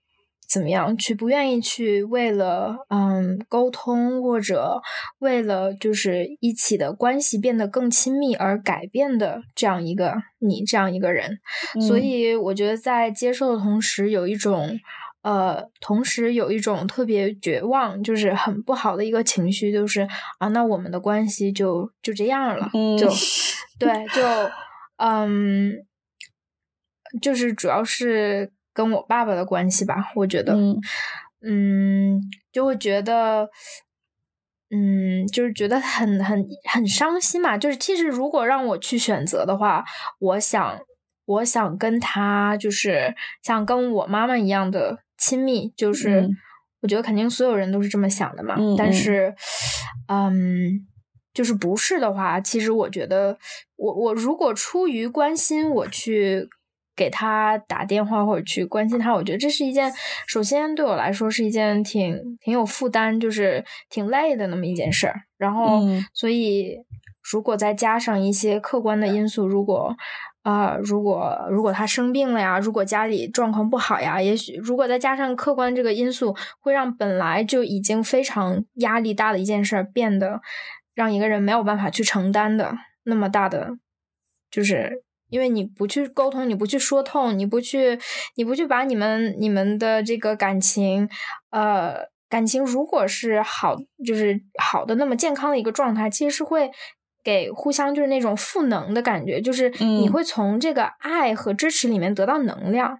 [0.56, 4.80] 怎么样，去不愿意去为了嗯沟通或者
[5.18, 11.38] 为了就是一起的关系变得更亲密而改变的这样一个你这样一个人。
[11.86, 14.78] 所以我觉得在接受的同时，有一种。
[15.22, 20.06] 呃，同时有一种特别绝望，就是很不好的一个情绪，就是
[20.38, 23.08] 啊，那我们的关系就就这样了，就
[23.76, 24.22] 对，就
[24.98, 25.72] 嗯，
[27.20, 30.54] 就是主要是跟我爸爸的关系吧，我觉得，
[31.40, 32.20] 嗯，
[32.52, 33.48] 就会觉得，
[34.70, 37.56] 嗯，就是觉得很很很伤心嘛。
[37.56, 39.82] 就是其实如果让我去选择的话，
[40.18, 40.78] 我想，
[41.24, 44.98] 我想跟他，就是像跟我妈妈一样的。
[45.18, 46.28] 亲密就是，
[46.82, 48.54] 我觉得肯定所有人都是这么想的嘛。
[48.76, 49.34] 但是，
[50.08, 50.86] 嗯，
[51.32, 53.38] 就是不是的话，其实我觉得，
[53.76, 56.46] 我我如果出于关心，我去
[56.96, 59.92] 给他打电话或者去关心他，我觉得这是一件，
[60.26, 65.20] 首先对我来说是一件挺挺有负担，就是挺累的那么一件事儿。
[65.36, 65.82] 然后，
[66.14, 66.78] 所以
[67.30, 69.94] 如果再加上一些客观的因素，如果。
[70.46, 80.40] 啊，如果如果他生病了呀，如果家里状况不好呀，也许如果再加上客观这个因素，会让本来就已经非常压力大的一件事儿变得
[80.94, 83.70] 让一个人没有办法去承担的那么大的，
[84.48, 87.98] 就是因为你不去沟通，你不去说透，你不去
[88.36, 91.08] 你不去把你们你们的这个感情，
[91.50, 91.96] 呃，
[92.28, 96.70] 感情如果是好，就是好的那么健康的一个状态，其实是会。
[97.24, 102.96] 给互相就是那种赋能的感觉，就是你会从这个爱和支持里面得到能量，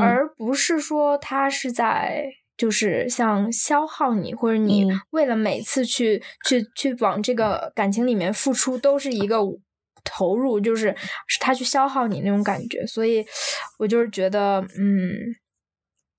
[0.00, 2.24] 而不是说他是在
[2.56, 9.38] 就是像消耗你，或者你为了每次去去去往这个感情里面付出都是一个
[10.04, 10.94] 投入，就是
[11.26, 12.86] 是他去消耗你那种感觉。
[12.86, 13.24] 所以
[13.78, 15.10] 我就是觉得，嗯，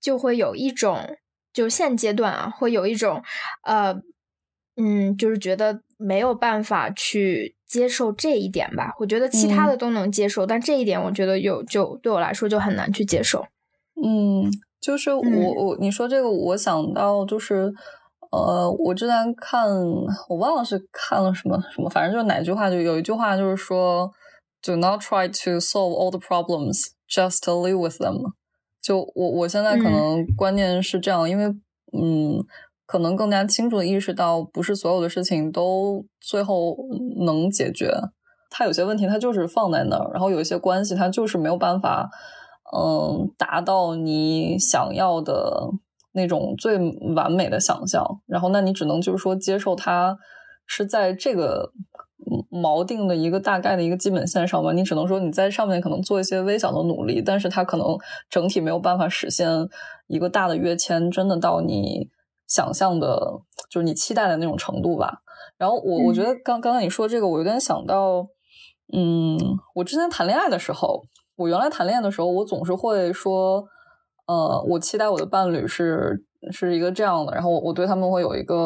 [0.00, 1.16] 就会有一种，
[1.52, 3.22] 就现阶段啊，会有一种
[3.62, 3.94] 呃。
[4.78, 8.92] 嗯，就是觉得没有办法去接受这一点吧。
[8.98, 13.46] 我觉得其他的都能接受，但这一点我觉得有就对我来说就很难去接受。
[14.04, 17.72] 嗯，就是我我你说这个，我想到就是
[18.36, 19.68] 呃，我之前看
[20.28, 24.10] 我忘了是看了什么什么，反正就是哪句话，就有一句话就是说
[24.62, 28.32] ，Do not try to solve all the problems, just live with them。
[28.82, 31.46] 就我我现在可能观念是这样，因为
[31.92, 32.44] 嗯。
[32.88, 36.76] 可能更加清楚的意识到，不是所有的事情都最后
[37.16, 37.92] 能解决。
[38.48, 42.08] 它有些问题，它就是放在那儿，然后有一些关系，它就是没有办法，
[42.72, 45.68] 嗯，达到你想要的
[46.16, 46.76] 那种最
[47.14, 48.04] 完美的想象。
[48.26, 50.18] 然后，那你只能就是说接受它
[50.66, 51.70] 是在这个
[52.50, 54.72] 锚定的一个大概的一个基本线上吧。
[54.72, 57.96] 你只能说你在上面可能做一些微小的努力，但是它可能
[58.28, 59.48] 整体没有办法实现
[60.08, 62.08] 一个大的跃迁，真的到你。
[62.48, 65.18] 想象的，就是你期待的那种程度吧。
[65.58, 68.24] 然后我我觉得刚刚刚你说这个，我有点想到，
[68.92, 69.36] 嗯，
[69.74, 71.02] 我之前谈恋爱的时候，
[71.34, 73.64] 我原来谈恋爱的时候，我总是会说，
[74.26, 78.56] 呃，我期待我的伴侣是是一个这样的，然后我我对他们会有一个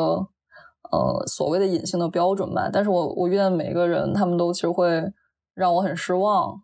[0.91, 2.71] 呃所谓的隐性的标准吧。
[2.73, 5.03] 但是我我遇见每一个人，他们都其实会
[5.55, 6.55] 让我很失望。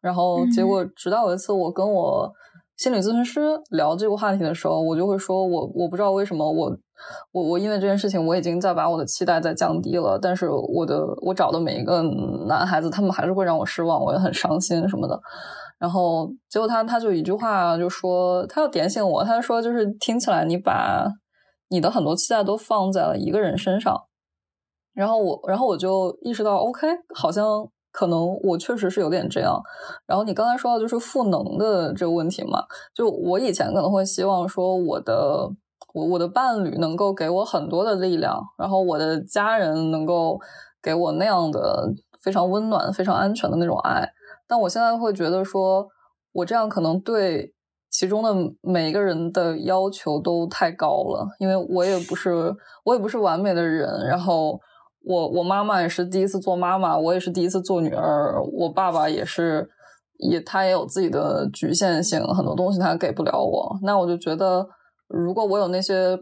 [0.00, 2.30] 然后结果直到有一次，我跟我
[2.76, 3.40] 心理咨询师
[3.70, 6.76] 聊这个话题的时候，我就会说，我我不知道为什么我
[7.32, 12.02] 我我因为这件事情，我已经在把我的期待在降低了，但是我的我找的每一个
[12.46, 15.18] 男孩子，他们还是会让我失望，我也很伤心什么的。
[15.84, 21.06] 然后结果他他就一句话就说，他要点醒我，他说就是听起来你把
[21.68, 23.94] 你的很多期待都放在了一个人身上，
[24.94, 27.68] 然后我然后我就意识到，OK，好像。
[27.96, 29.62] 可能我确实是有点这样，
[30.04, 32.58] 然后你刚才说到就是赋能的这个问题嘛，
[32.92, 35.48] 就我以前可能会希望说我的
[35.92, 40.40] 我我的伴侣能够给我很多的力量，然后我的家人能够
[40.82, 41.88] 给我那样的
[42.20, 44.10] 非常温暖、非常安全的那种爱，
[44.46, 45.86] 但我现在会觉得说
[46.32, 47.54] 我这样可能对
[47.90, 54.60] 其中的每一个人的要求都太高了，因为我也不是我也不是完美的人，然后。
[55.06, 58.42] 我我妈妈也是第一次做妈妈，我也是第一次做女儿。
[58.42, 59.68] 我爸爸也是，
[60.16, 63.78] 也他也有自己的局限性，很多东西他给不了我。
[63.82, 64.66] 那我就觉得，
[65.08, 66.18] 如果我有那些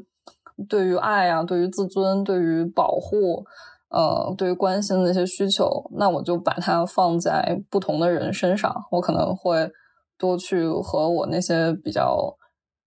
[0.69, 3.45] 对于爱啊、对于自尊、对于保护，
[3.93, 5.69] 呃，对于关心的那些需求，
[5.99, 8.75] 那我就把它放在不同的人身上。
[8.91, 9.71] 我可能会
[10.19, 12.35] 多去和我那些比较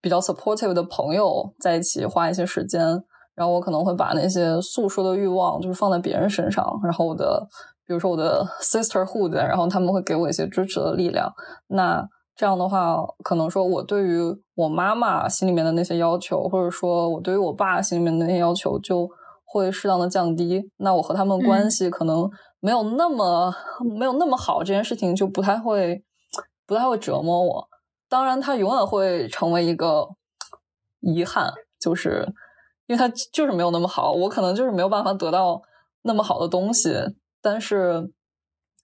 [0.02, 3.04] 比较 supportive 的朋友在一起花一些时间。
[3.36, 6.66] 然后我可能会把那些诉说的欲望，就是放在别人身上。
[6.82, 7.46] 然后我的，
[7.86, 11.30] 比如说我的 sisterhood，然后他们会给我一些支持的力量。
[11.68, 12.02] 那
[12.34, 12.96] 这样的话，
[13.26, 14.22] 可能说我对于
[14.56, 19.06] 我妈妈心里面的那些要求，或者说我对于我爸心里面的那些要求，就
[19.46, 20.70] 会适当的降低。
[20.78, 22.30] 那我和他们关系可能
[22.60, 23.54] 没有那么
[23.98, 26.04] 没有那么好，这件事情就不太会
[26.68, 27.68] 不太会折磨我。
[28.10, 30.10] 当然，它永远会成为一个
[31.00, 32.34] 遗憾，就是。
[32.88, 35.60] 因为它就是没有那么好，我可能就是没有办法得到
[36.04, 36.94] 那么好的东西。
[37.42, 38.12] 但是，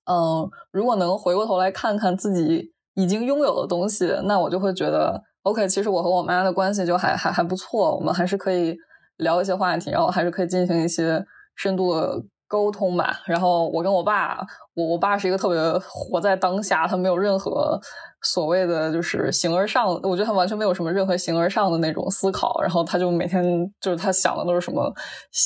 [0.05, 8.75] 嗯，如果能回过头来看看自己已经拥有的东西，那我就会觉得，OK，其实我和我妈的关系就还还还不错，我们还是可以
[9.21, 12.21] 聊一些话题，然后还是可以进行一些深度的。
[12.51, 15.57] 沟通吧，然后我跟我爸，我我爸是一个特别
[15.87, 17.79] 活在当下，他没有任何
[18.23, 23.41] 所谓的就是形而上，我觉得他完全没有什么任何形而上的那种思考，然后他就每天
[23.79, 24.93] 就是他想的都是什么，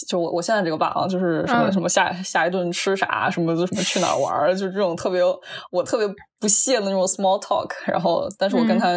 [0.07, 5.21] 就我我现在这个爸啊，就是什么什么下下一顿吃啥，什么就什么去哪玩，就是这种特别
[5.71, 6.07] 我特别
[6.39, 8.87] 不屑的那种 small talk，然后但是我跟他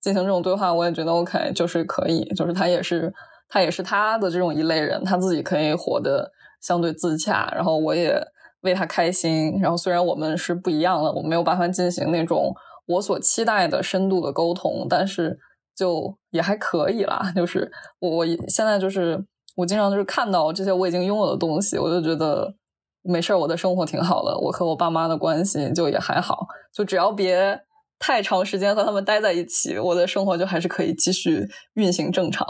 [0.00, 3.12] 进行这种对话，我也觉得 OK，就是可以，就是他也是
[3.50, 6.32] 他也是他的这种一类人，他自己可以活的。
[6.60, 8.22] 相对自洽，然后我也
[8.60, 9.58] 为他开心。
[9.62, 15.38] 然后虽然我们是不一样的，我没有办法进行那种我所期待的深度的沟通，但是
[15.74, 17.32] 就也还可以啦。
[17.34, 19.24] 就是我我现在就是
[19.56, 22.52] 我经常就是看到这些我已经拥有的东西，我就觉得
[23.00, 24.36] 没事儿，我的生活挺好的。
[24.36, 27.58] 我和我爸妈的关系就也还好，就只要别
[27.98, 32.46] 太长时间和他们待在一起，我的生活就还是可以继续运行正常。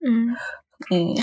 [0.00, 0.36] 嗯
[0.90, 1.14] 嗯。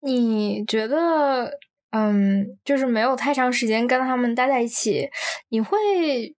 [0.00, 1.58] 你觉得，
[1.90, 5.10] 嗯，就是没有太长时间跟他们待在一起，
[5.48, 6.34] 你会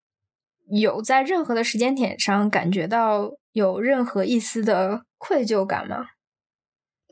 [0.71, 6.07] 有在任何的时间点上感觉到有任何一丝的愧疚感吗？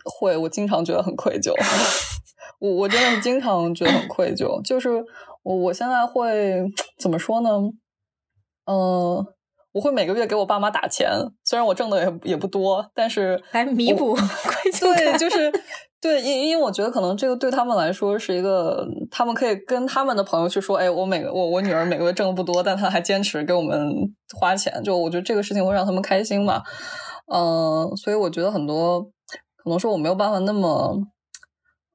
[0.04, 1.52] 会，我经常觉得很愧疚。
[2.58, 4.90] 我我真的经常觉得很愧疚，就是
[5.42, 6.64] 我我现在会
[6.98, 7.50] 怎么说呢？
[8.66, 9.26] 嗯，
[9.72, 11.10] 我会每个月给我爸妈打钱，
[11.44, 15.52] 虽然我挣的也也不多，但是来弥补愧疚感， 对，就是。
[16.02, 23.88] 对，因因为我觉得可能这个对他们来说是一个，他们可以跟他们的朋友去说，哎，我每个我我女儿每个月挣的不多，但她还坚持给我们
[24.36, 26.60] 花钱，就我觉得这个事情会让他们开心嘛，
[27.32, 29.00] 嗯，所以我觉得很多
[29.62, 30.98] 可能说我没有办法那么，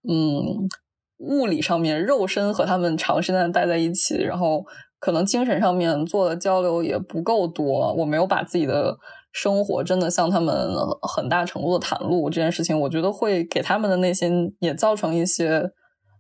[0.08, 0.70] 嗯，
[1.18, 4.64] 物理上面肉身和他们长时间待在一起，然后
[5.00, 8.98] 可能精神上面做的交流也不够多，我没有把自己的。
[9.34, 15.70] 生活真的向他们很大程度的袒露这件事情，我觉得会给他们的内心也造成一些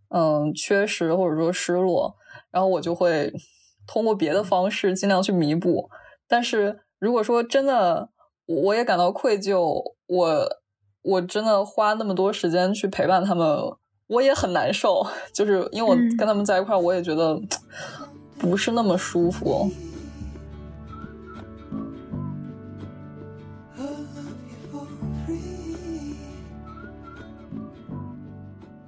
[0.10, 2.16] 嗯缺失或者说失落，
[2.52, 3.34] 然后我就会
[3.88, 5.90] 通过别的方式尽量去弥补。
[6.28, 8.10] 但是如果说真的
[8.46, 10.48] 我也感到愧疚，我
[11.02, 13.58] 我真的花那么多时间去陪伴他们，
[14.10, 15.04] 我也很难受，
[15.34, 17.40] 就是因为我跟他们在一块儿，我也觉得
[18.50, 19.70] 不是那么舒服。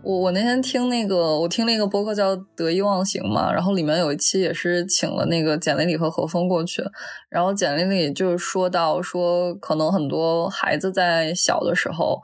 [0.01, 6.81] 我我那天听那个，我听那个播客叫《得意忘形》嘛，然后里面有一期也是请了那个简历里和何峰过去，
[7.29, 12.23] 然后简历里就说到说，可能很多孩子在小的时候，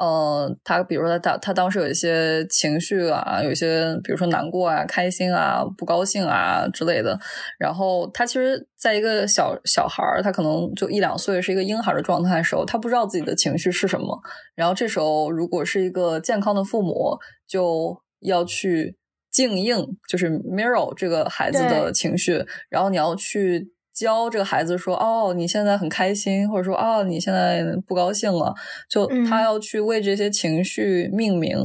[0.00, 7.18] 呃，他比如说他他他当时有一些情绪啊，有一些比如说难过啊、开心啊、不高兴啊之类的。
[7.58, 14.18] 然后他其实在一个小小孩儿，他可能就一两岁，是一个婴孩的状态的时候，他不知道自己的情绪是什么。
[14.54, 18.96] 然后这时候，如果是一个健康的父母，就要去
[19.30, 23.70] 静应，就是 mirror 这个孩子的情绪，然后你要去。
[24.00, 28.54] 教这个孩子说：“哦，你现在很开心，或者说哦，你现在不高兴了。”
[28.88, 31.56] 就他要去为这些情绪命名。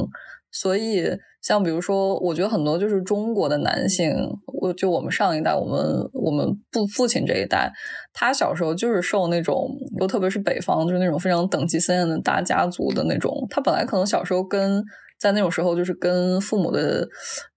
[0.52, 1.06] 所以，
[1.42, 4.14] 像比如说，我觉得很多就是中国的男性，
[4.60, 7.70] 我就我们上一代，我们我们父父亲这一代，
[8.14, 9.68] 他小时候就是受那种，
[10.00, 14.84] 又特别是北方，就是那种非常等级森严的大家族的那种，他本来可能小时候跟。
[15.18, 17.06] 在那种时候，就是跟父母的，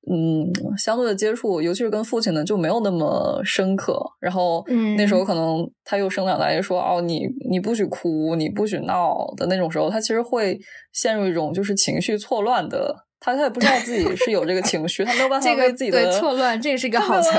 [0.10, 0.45] 嗯，
[0.78, 3.99] 相对的接触，尤其是跟父亲呢，就没有那么深刻。
[4.20, 4.64] 然后，
[4.97, 10.60] 那时候可能他又生两代，说哦，你你不许哭，你不许闹的那种时候，他其实会
[10.93, 13.05] 陷入一种就是情绪错乱的。
[13.22, 17.30] 他他也不知道自己是有这个情绪，他没有办法为自己的错乱，这个是一 个好词。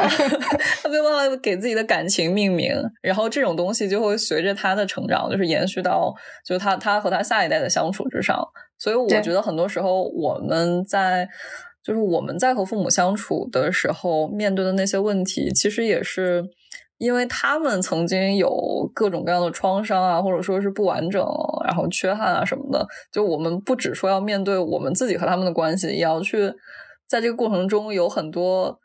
[0.82, 6.14] 他没有办法给自己的感情命名，然后这种东西就会随着他的成长，就是延续到
[6.44, 8.46] 就他他和他下一代的相处之上。
[8.80, 11.28] 所以我觉得很多时候我们在
[11.84, 16.44] 就是我们在和父母相处的时候面对的那些问题，其实也是
[16.98, 21.22] 因为他们曾经有各种各样的创伤啊，或者说是不完整，
[21.66, 22.86] 然后缺憾啊什么的。
[23.12, 26.52] 就我们不只说要面对我们自己和他们的关系，也要去
[27.06, 28.78] 在这个过程中有很多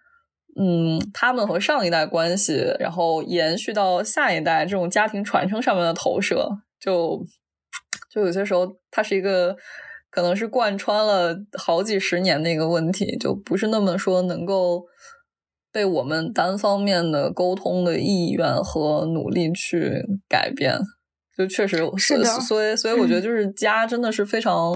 [0.58, 6.50] 嗯，他们和上一代关系，然后延续到下一代这种家庭传承上面的投射。
[6.80, 7.22] 就
[8.10, 9.56] 就有些时候，它是一个。
[10.16, 14.86] 可能是贯穿了好几十年的一个问题，就不是那么说能够
[15.74, 20.80] 被我们单方面的沟通的意愿和努力去改变。
[21.38, 24.74] 就确实是的，所以所以我觉得就是家真的是非常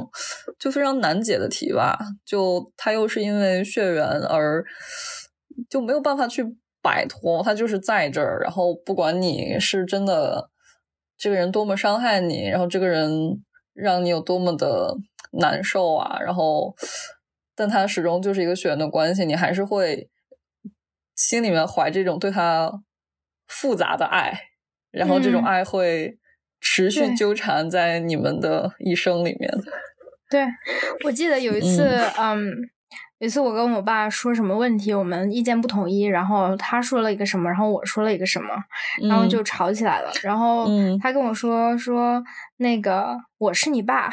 [0.60, 1.98] 就非常难解的题吧。
[2.26, 4.62] 就它又是因为血缘而
[5.70, 6.46] 就没有办法去
[6.82, 8.42] 摆脱，它就是在这儿。
[8.42, 10.50] 然后不管你是真的
[11.18, 13.10] 这个人多么伤害你，然后这个人
[13.74, 14.98] 让你有多么的。
[15.32, 16.76] 难受啊，然后，
[17.56, 20.10] 但他始终就是一个血缘的关系，你还是会
[21.16, 22.72] 心里面怀这种对他
[23.48, 24.50] 复杂的爱，
[24.92, 26.18] 然后这种爱会
[26.60, 29.52] 持续纠缠在你们的一生里面。
[30.30, 30.46] 对，
[31.06, 31.84] 我记得有一次，
[32.18, 32.70] 嗯。
[33.20, 38.56] 有一次我跟我爸说什么问题，我们意见不统一，然后他说了一个什么，然后我说了一个什么，
[39.10, 40.12] 然后就吵起来了。
[40.24, 40.68] 然后
[41.02, 42.24] 他跟我说说
[42.58, 44.10] 那个我是你爸，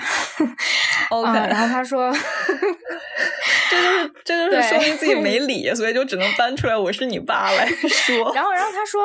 [1.11, 2.13] OK，然后他说，
[3.71, 8.35] 这就是这就是说明自己没 理，所以就只能搬出来我是你爸来说。
[8.35, 9.03] 然后然后他说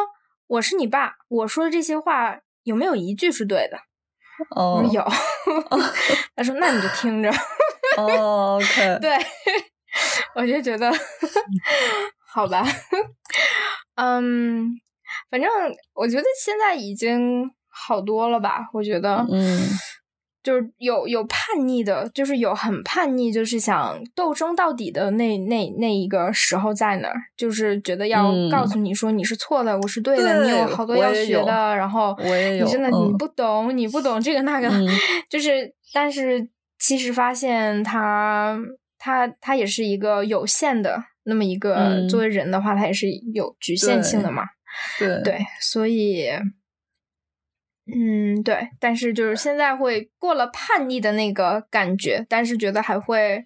[0.47, 3.77] 我是你爸，我说的这些话有没有一句是对的？
[4.55, 5.07] 哦，有。
[6.35, 7.29] 他说那你就听着。
[7.97, 9.15] 哦，OK，对。
[10.35, 10.91] 我就觉得，
[12.33, 12.63] 好吧，
[13.95, 14.69] 嗯，
[15.29, 15.49] 反正
[15.93, 18.69] 我觉得现在已经好多了吧？
[18.73, 19.67] 我觉得，嗯，
[20.41, 27.15] 就是有有叛逆的，就是有很叛逆，就是想斗争到底的那那那一个时候在哪儿？
[27.35, 34.69] 就是觉得要告诉你说你是错的，我是对的，你有好多要学的，然后我也有，你真的你不懂，你不懂这个那个，
[35.29, 36.47] 就是，但是
[36.79, 38.57] 其实发现他。
[39.03, 44.43] 他他也是一个有限的那么一个，作为人的话，他也是有局限性的嘛。
[44.99, 46.29] 对对，所以，
[47.91, 48.69] 嗯，对。
[48.79, 53.43] 但是就是现在会过了叛逆的那个感觉，但是觉得还会，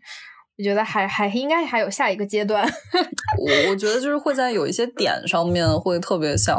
[0.58, 2.62] 我觉得还还应该还有下一个阶段。
[3.40, 6.54] 我我觉得就是会在有一些点上面会特别想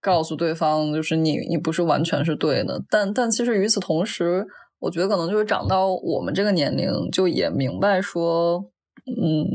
[0.00, 4.46] 告诉对方，就是你你不是完全是对的，但但其实与此同时。
[4.80, 8.64] 我觉得可能就是长到我们这个年龄，就也明白说，
[9.06, 9.46] 嗯，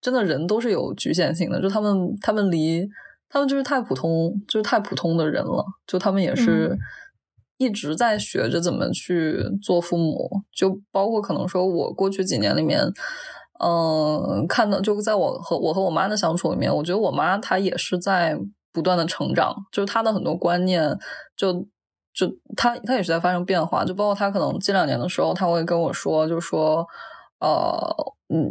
[0.00, 1.60] 真的人都是有局限性的。
[1.60, 2.88] 就他们，他们离
[3.28, 5.64] 他们就是太普通，就是太普通的人了。
[5.88, 6.78] 就他们也是
[7.58, 10.30] 一直在学着怎么去做父母。
[10.56, 12.80] 就包括可能说，我过去几年里面，
[13.58, 18.38] 嗯，看到就在我和我和我妈的相处里面，我觉得我妈她也是在
[18.72, 20.96] 不断的成长，就是她的很多观念
[21.36, 21.66] 就。
[22.12, 23.84] 就他，他也是在发生变化。
[23.84, 26.84] 就包括他可能近两年的时候，他会跟我说，就说，
[27.38, 27.78] 呃，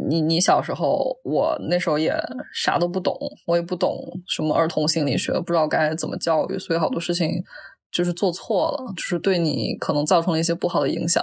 [0.08, 2.14] 你你小时候，我那时候也
[2.54, 3.14] 啥都不懂，
[3.46, 3.94] 我也不懂
[4.26, 7.30] 什么儿童心理学，不知道该怎么教育，所以好多事情
[7.92, 11.22] 就是做错了，就是对你可能造成了一些不好的影响。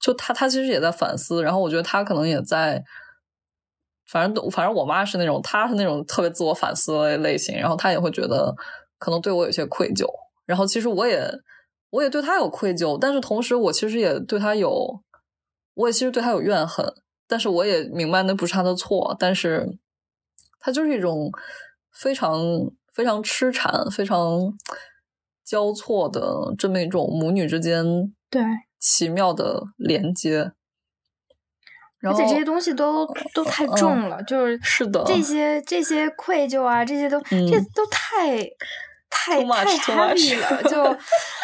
[0.00, 1.42] 就他，他其实也在反思。
[1.42, 2.82] 然后我觉得他可能也在，
[4.10, 7.56] 反正反正我妈是那种，她是那种特别自我反思的类型。
[7.56, 8.54] 然后她也会觉得
[8.98, 10.06] 可能对我有些愧疚。
[10.46, 11.30] 然后其实我也。
[11.94, 15.00] 我也对他有愧疚，但是同时我其实也对他有
[15.74, 16.84] 我也其实对他有怨恨，
[17.28, 19.78] 但是我也明白那不是他的错，但是
[20.58, 21.30] 他就是一种
[21.92, 22.40] 非常
[22.92, 24.52] 非常痴缠、非常
[25.44, 27.84] 交错的这么一种母女之间
[28.28, 28.42] 对
[28.80, 30.50] 奇妙的连接。
[32.02, 38.36] 而且这些东西都都太重了，就是是的，这些这些愧疚啊，这些都这都太
[39.14, 40.82] 太太 heavy 了，就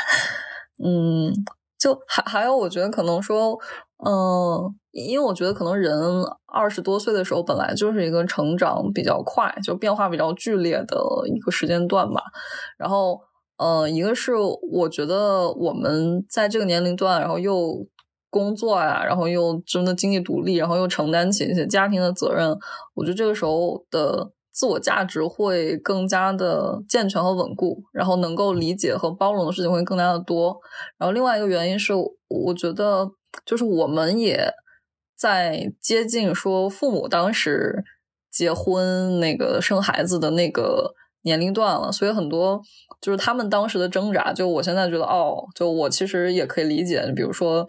[0.85, 1.33] 嗯，
[1.79, 3.57] 就还还有，我觉得可能说，
[4.05, 5.95] 嗯，因为我觉得可能人
[6.53, 10.99] 二十多岁的时候本来就是一个成长比较快，就变化比较剧烈的
[11.29, 12.21] 一个时间段吧。
[12.77, 13.21] 然后，
[13.59, 17.87] 嗯，一个是我觉得我们在这个年龄段，然后又。
[18.33, 22.57] 工作呀，然后又真的经济独立，然后又承担起一些家庭的责任，
[22.95, 30.57] 我觉得这个时候的自我价值会更加的健全和稳固，然后能够理解和包容的事情会更加的多。
[30.99, 31.93] 然后另外一个原因是，
[32.29, 33.11] 我觉得
[33.45, 34.53] 就是我们也
[35.17, 37.85] 在接近说父母当时
[38.31, 40.93] 结婚那个生孩子的那个
[41.23, 42.61] 年龄段了，所以很多
[43.01, 47.67] 就是他们当时的挣扎，就我现在觉得哦，就我其实也可以理解，比如说。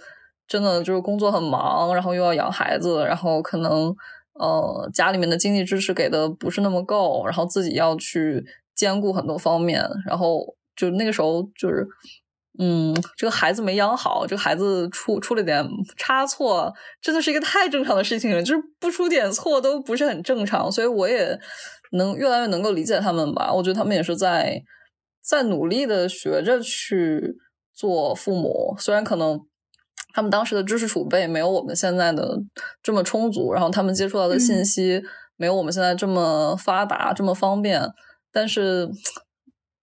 [0.47, 3.95] 真的就是工作很忙，然后又要养孩子，然后可能
[4.41, 11.87] 呃家里面的经济支持给的不是那么够，然后自己要去兼顾很多方面，然后就那个时候就是
[12.57, 15.63] 嗯，这个孩子没养好，这个孩子出出了点
[15.95, 21.39] 差错，真的是一个太正常的事情了，就是不出点错都不是很正常，所以我也
[21.91, 23.53] 能越来越能够理解他们吧。
[23.53, 24.61] 我觉得他们也是在
[25.23, 27.35] 在努力的学着去
[27.73, 29.39] 做父母，虽然可能。
[30.13, 32.37] 他们当时的知识储备没有我们现在的
[32.83, 35.01] 这么充足，然后他们接触到的信息
[35.37, 37.81] 没有我们现在这么发达、这么方便。
[38.31, 38.89] 但是，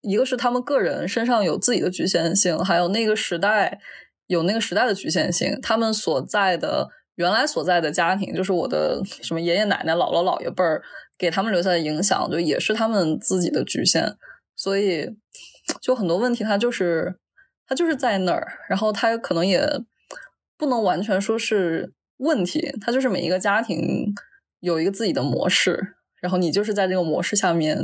[0.01, 3.79] 一个是他们个人身上有自己的局限性，还有那个时代
[4.27, 5.59] 有那个时代的局限性。
[5.61, 10.83] 他们所在的原来所在的家庭，就是我的什么爷爷奶奶、姥姥姥爷辈儿
[11.19, 14.15] 给他们留下的影响，就也是他们自己的局限。
[14.57, 15.09] 所以，
[15.83, 17.17] 就很多问题，它就是
[17.67, 19.67] 它就是在那儿，然后它可能也。
[20.59, 24.13] 不能完全说是问题，它就是每一个家庭
[24.61, 27.79] 有一个自己的模式，然后你就是在这个模式下面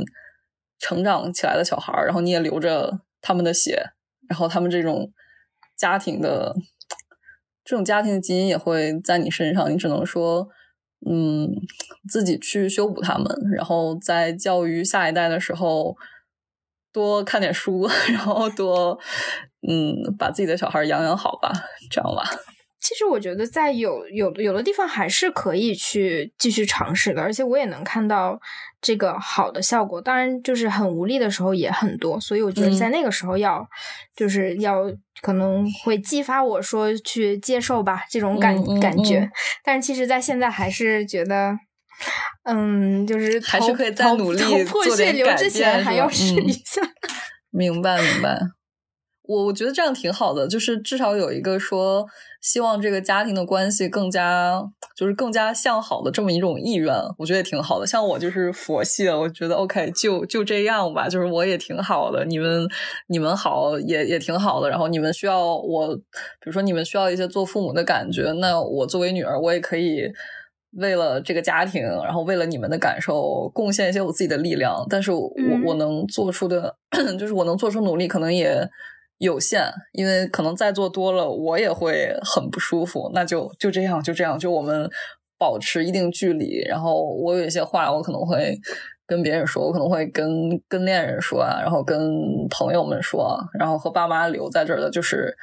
[0.77, 3.81] 成长起来的小孩儿，然后你也流着他们的血，
[4.27, 5.11] 然后他们这种
[5.77, 6.53] 家庭的
[7.63, 10.49] 这种家庭的基因也会在你身上，你只能说，
[11.09, 11.49] 嗯，
[12.09, 15.95] 自己去修补他们，然后在教育下一代的时候
[16.91, 18.99] 多看点书， 然后多
[19.67, 21.53] 嗯把自己的小孩养养好吧，
[21.89, 22.23] 这样吧。
[22.87, 28.39] 其实我觉得，在有有有的地方还是可以去继续尝试的，而且我也能看到
[28.79, 29.99] 这个好的效果。
[29.99, 33.67] 当然，就是很无力的时候也很多，所以我觉得在那个时候要
[34.15, 34.83] 就是要
[35.19, 39.27] 可能会激发我说去接受吧这种感感觉。
[39.63, 41.57] 但是其实，在现在还是觉得，
[42.43, 46.83] 嗯，就是还是可以再努力破血流之前还要试一下。
[47.49, 48.37] 明白，明白。
[49.27, 52.05] 我我觉得这样挺好的，就是至少有一个说
[52.41, 54.61] 希望这个家庭的关系更加
[54.95, 57.87] 就是更加向好的这么一种意愿，我觉得也挺好的。
[57.87, 62.67] 像我就是佛系了，我觉得 OK 就就这样吧，就是我也挺好的，你们
[63.07, 64.69] 你们好也也挺好的。
[64.69, 66.01] 然后你们需要我，比
[66.45, 70.03] 如说你们需要一些做父母的感觉，那我作为女儿，我也可以
[70.73, 74.85] 为了这个家庭，然后为了你们的感受，贡献一些我自己的力量。
[74.87, 75.33] 但是我
[75.65, 76.75] 我能做出的，
[77.17, 78.69] 就是我能做出努力，可能也。
[79.17, 83.09] 有限，因为可能再做多了，我也会很不舒服。
[83.13, 84.89] 那就就这样，就这样，就我们
[85.37, 86.61] 保持一定距离。
[86.67, 88.59] 然后我有一些话，我可能会
[89.07, 90.27] 跟别人说，我可能会跟
[90.67, 91.97] 跟恋人说啊，然后跟
[92.49, 95.33] 朋友们说，然后和爸妈留在这儿的，就是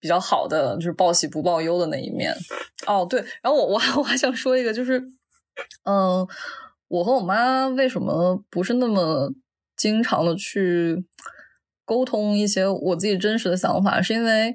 [0.00, 2.34] 比较好的，就是报喜不报忧的那一面。
[2.88, 5.00] 哦，对，然后我我还我还想说一个，就是
[5.84, 6.26] 嗯，
[6.88, 9.30] 我和我妈为什么不是那么
[9.76, 11.04] 经常的去。
[11.84, 14.54] 沟通一些我自己真实的想法，是因为，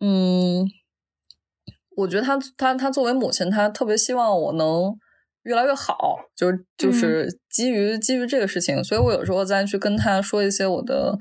[0.00, 0.64] 嗯，
[1.96, 4.96] 我觉得他他他作为母亲，他特别希望我能
[5.42, 11.18] 越来越好，就是就是基于基于这个事情，所以我有时候再去跟他说一些我的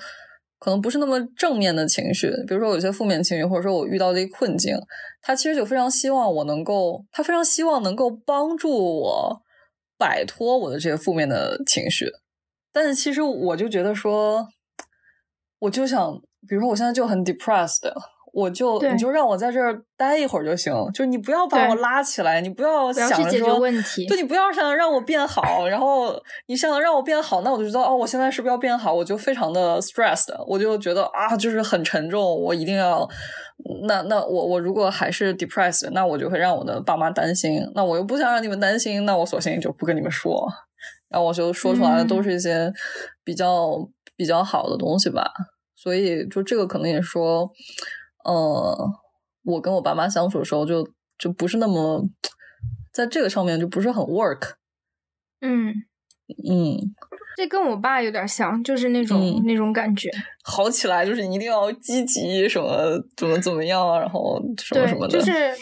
[0.59, 4.77] 可能不是那么正面的情绪，比如说有些负面情绪，或者说我遇到的一个困境，
[5.21, 8.69] 他其实就非常希望我能够，他非常希望能够帮助
[9.01, 9.41] 我
[9.97, 12.11] 摆脱我的这些负面的情绪，
[12.71, 14.47] 但是其实我就觉得说。
[15.59, 16.13] 我就想，
[16.47, 17.91] 比如说我现在就很 depressed，
[18.33, 23.59] 我就你就让我在这儿待一会儿就行，就是你不要把我拉起来，你不要想着说，
[24.07, 26.13] 对你不要想让我变好，然后
[26.45, 28.93] 你想让我变好，那我就知道哦，我现在是不是要变好？
[28.93, 33.07] 我就非常的 stressed，我就觉得啊，就是很沉重，我一定要
[33.87, 40.47] 那那我我如果还是 depressed，那我就会让我的爸妈担心，那我又不想让你们担心，那我索性就不跟你们说，
[41.09, 42.71] 然后我就说出来的都是一些
[43.23, 43.79] 比较
[44.17, 45.31] 比较好的东西吧，
[45.75, 47.49] 所以就这个可能也说。
[48.25, 48.75] 呃，
[49.45, 50.85] 我跟我爸妈相处的时候，就
[51.17, 52.03] 就不是那么
[52.91, 54.55] 在这个上面就不是很 work。
[55.39, 55.69] 嗯
[56.49, 56.75] 嗯，
[57.37, 60.09] 这跟我爸有点像，就是那种那种感觉。
[60.43, 65.17] 好起来就是一定要积极，什么怎么怎么样，然后什么什么的。
[65.17, 65.55] 就是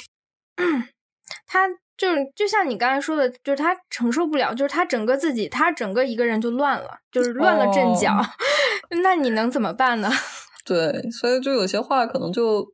[1.45, 1.67] 他，
[1.97, 8.13] 就是就像你刚才说的，就是他承受不了，就是他整个自己，他整个一个人就乱了，就是乱了阵脚。
[9.03, 10.09] 那你能怎么办呢？
[10.65, 12.65] 对，所以就有些话可能就，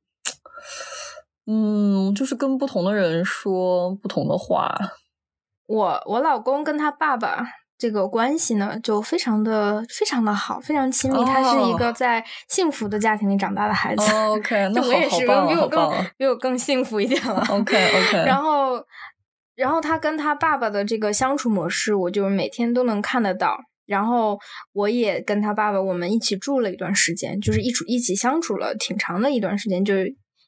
[1.46, 4.74] 嗯，就是跟不同的人说不同的话。
[5.68, 7.46] 我我老公跟他爸爸
[7.78, 11.24] 这个关系呢，就非常的非常的好，非常亲密。
[11.26, 14.04] 他是一个在幸福的家庭里长大的孩子。
[14.14, 17.44] OK， 那我也是，比我更比我更幸福一点了。
[17.50, 18.18] OK OK。
[18.26, 18.78] 然后，
[19.62, 23.60] 然后他跟他爸爸的这个相处模式，我就每天都能看得到。
[23.86, 24.40] 然后
[24.74, 29.94] 我也跟他爸爸，我们一起住了一段时间，就是一处一起相处了挺长的一段时间，就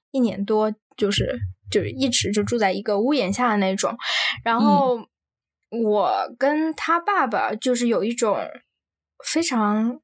[0.09, 1.37] 一年多，就是
[1.69, 3.95] 就是一直就住在一个屋檐下的那种。
[4.43, 4.97] 然后
[5.69, 8.35] 我跟他爸爸就是有一种
[9.23, 9.99] 非常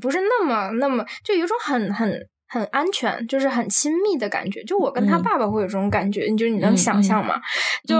[0.00, 4.62] 不是那么那么，就有一种很很很安全，就是很亲密的感觉。
[4.64, 7.40] 就我跟他爸爸会有这种感觉，你就是你能想象吗？
[7.88, 7.96] 就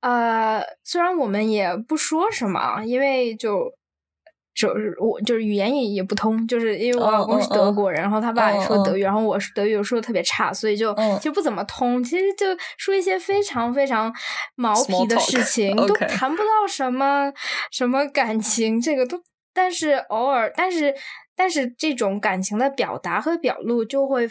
[0.00, 3.72] 呃，虽然我们也不说什么，因为就。
[4.58, 12.02] 就是我就是语言也也不通，就是因为我老公是德国人，然后他爸也说德语，然后我是德语说的特别差，所以就就不怎么通。
[12.02, 12.46] 其实就
[12.78, 14.10] 说一些非常非常
[14.54, 17.30] 毛皮的事情，都谈不到什么
[17.70, 19.20] 什么感情，这个都。
[19.52, 20.94] 但是偶尔，但是
[21.36, 24.28] 但是这种感情的表达和表露就会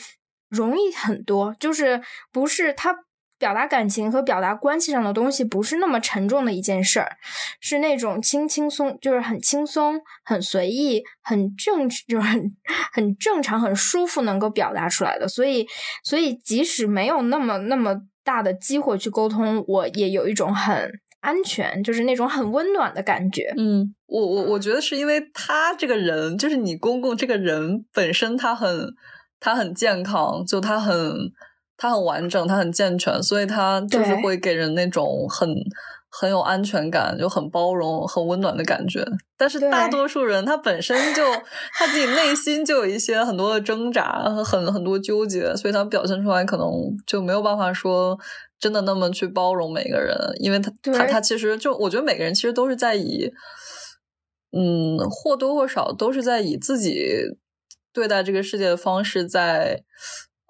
[0.49, 2.01] 容易很多，就是
[2.31, 2.95] 不是他。
[3.37, 7.17] 表达感情和表达关系上的东西不是那么沉重的一件事儿，
[7.59, 12.55] 是那种轻轻松，就是很轻松、很随意、很正， 就是很
[12.93, 15.27] 很正常、很舒服能够表达出来的。
[15.27, 15.67] 所以，
[16.01, 17.93] 所以即使没有那么那么
[18.23, 20.89] 大的机会去沟通，我也有一种很
[21.25, 23.53] 安全，就是那种很温暖的感觉。
[23.57, 28.93] 嗯，我我我觉得是因为他这个人，就是你公公这个人本身，他很
[29.39, 31.31] 他很健康，就他很。
[31.77, 35.53] 他很完整，他很健全，所以他就是会给人那种很
[36.19, 39.05] 很有安全感，就很包容、很温暖的感觉。
[39.37, 41.23] 但是大多数人他本身就
[41.73, 46.67] 他自己内心就有一些很多的挣扎和，很很多纠结，所以他表现出来可能
[47.05, 48.17] 就没有办法说
[48.59, 53.31] 真的那么去包容每个人，因为他他他其实就我觉得每个人其实都是在以
[54.51, 57.05] 嗯或多或少都是在以自己
[57.91, 59.83] 对待这个世界的方式在。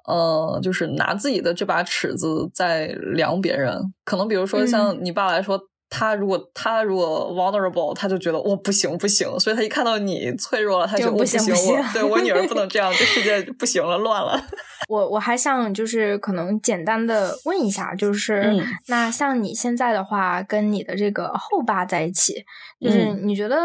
[0.08, 14.40] 呃，就是拿自己的这把尺子在量别人，可能比如说像你爸来说，他如果他如果 vulnerable，他就觉得我不行不行，所以他一看到你脆弱了，他就不行我对我女儿不能这样，这世界不行了，乱了。
[14.90, 18.54] 我我还想就是可能简单的问一下，就是
[18.88, 22.44] 那像你现在的话，跟你的这个后爸在一起，
[22.80, 23.58] 就是你觉得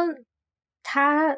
[0.83, 1.35] 他？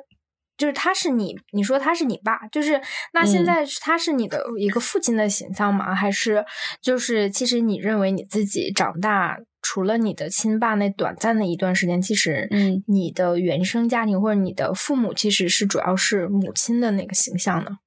[0.63, 2.81] 就是他是你，你说他是你爸，就是
[3.13, 5.93] 那现在他是你的一个父亲的形象吗？
[5.93, 6.45] 还是
[6.81, 17.79] 就是其实你认为你自己长大，除了你的亲爸那短暂的一段时间，其实嗯，你的原生家庭或者你的父母其实是主要是母亲的那个形象呢？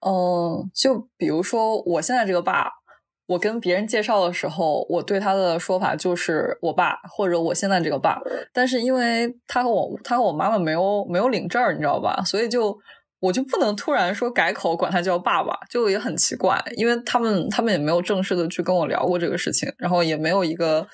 [0.00, 2.79] 哦，就比如说我现在这个爸。
[3.30, 8.20] 我跟别人介绍的时候，我对他的说法就是我爸或者我现在这个爸，
[8.52, 12.22] 但是因为他和我他和我妈妈没有没有领证儿，你知道吧？
[12.24, 12.76] 所以就。
[13.20, 20.86] 我就不能突然说改口管他叫爸爸，就也很奇怪，因为他们他们也没有正式的去跟我聊过这个事情，然后也没有一个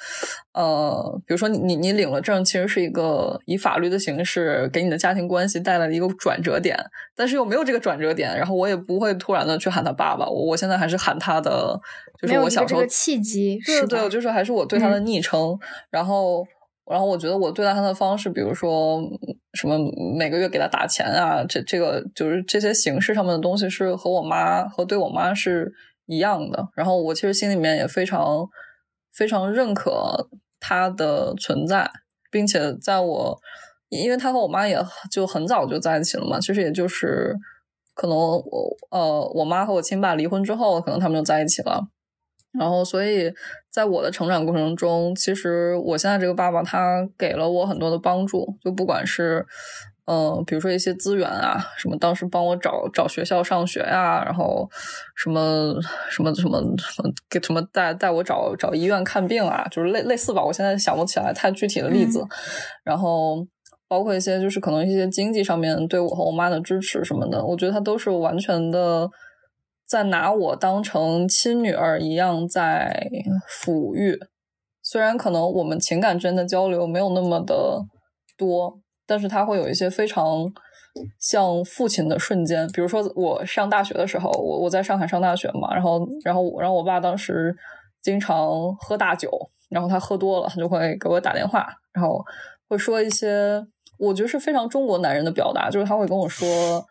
[0.53, 6.77] 呃，比如说你你你领了证，其实是一个以法律的形式给你的家庭关系带来了一个转折点，
[7.15, 11.79] 但是又没有这个转折点，然后我也不会突然的去喊他爸爸，我我现在还是喊他的，
[12.21, 15.57] 就是我小时候契机，对对，就是还是我对他的昵称，
[15.91, 16.45] 然后。
[16.89, 19.03] 然后我觉得我对待他的方式，比如说
[19.55, 19.77] 什么
[20.17, 25.73] 每个月给他打钱啊，这这个就是这些形式上面的东西是和我妈和对我妈是
[26.07, 26.69] 一样的。
[26.77, 28.47] 然后我其实心里面也非常
[29.13, 30.29] 非常认可
[30.61, 31.91] 他的存在，
[32.31, 33.37] 并且在我
[33.89, 34.79] 因为他和我妈也
[35.11, 37.35] 就很早就在一起了嘛，其实也就是
[37.95, 41.89] 可能我呃我妈和我亲爸离婚之后，可能他们就在一起了。
[42.59, 43.33] 然后，所以
[43.71, 49.45] 在我的成长过程中，其实我现在这个爸爸他给了我很多的帮助，就不管是
[50.07, 54.69] 嗯，比如说一些资源啊，什么当时帮我找找学校上学呀，然后
[55.17, 55.75] 什么
[56.09, 60.45] 什么什么什么给什么带带我找找医院看病啊，就是类类似吧。
[60.45, 62.25] 我现在想不起来太具体的例子。
[62.85, 63.45] 然后
[63.89, 69.11] 包括一些就是可能一些经济上面对我和我妈的支持什么的，我觉得他都是完全的。
[69.87, 73.09] 在拿我当成亲女儿一样在
[73.49, 74.19] 抚育，
[74.83, 77.81] 虽然可能我们情感之间的交流没有那么的
[78.37, 80.53] 多，但是他会有一些非常
[81.21, 82.67] 像父亲的瞬间。
[82.73, 87.57] 比如说我上大学的时候，我我在上海上大学嘛，然后然后然后我爸当时
[88.03, 89.31] 经常喝大酒，
[89.71, 92.25] 然后他喝多了，他就会给我打电话，然后
[92.69, 93.65] 会说一些
[94.01, 96.85] 我觉得是非常中国男人的表达，就是他会跟我说。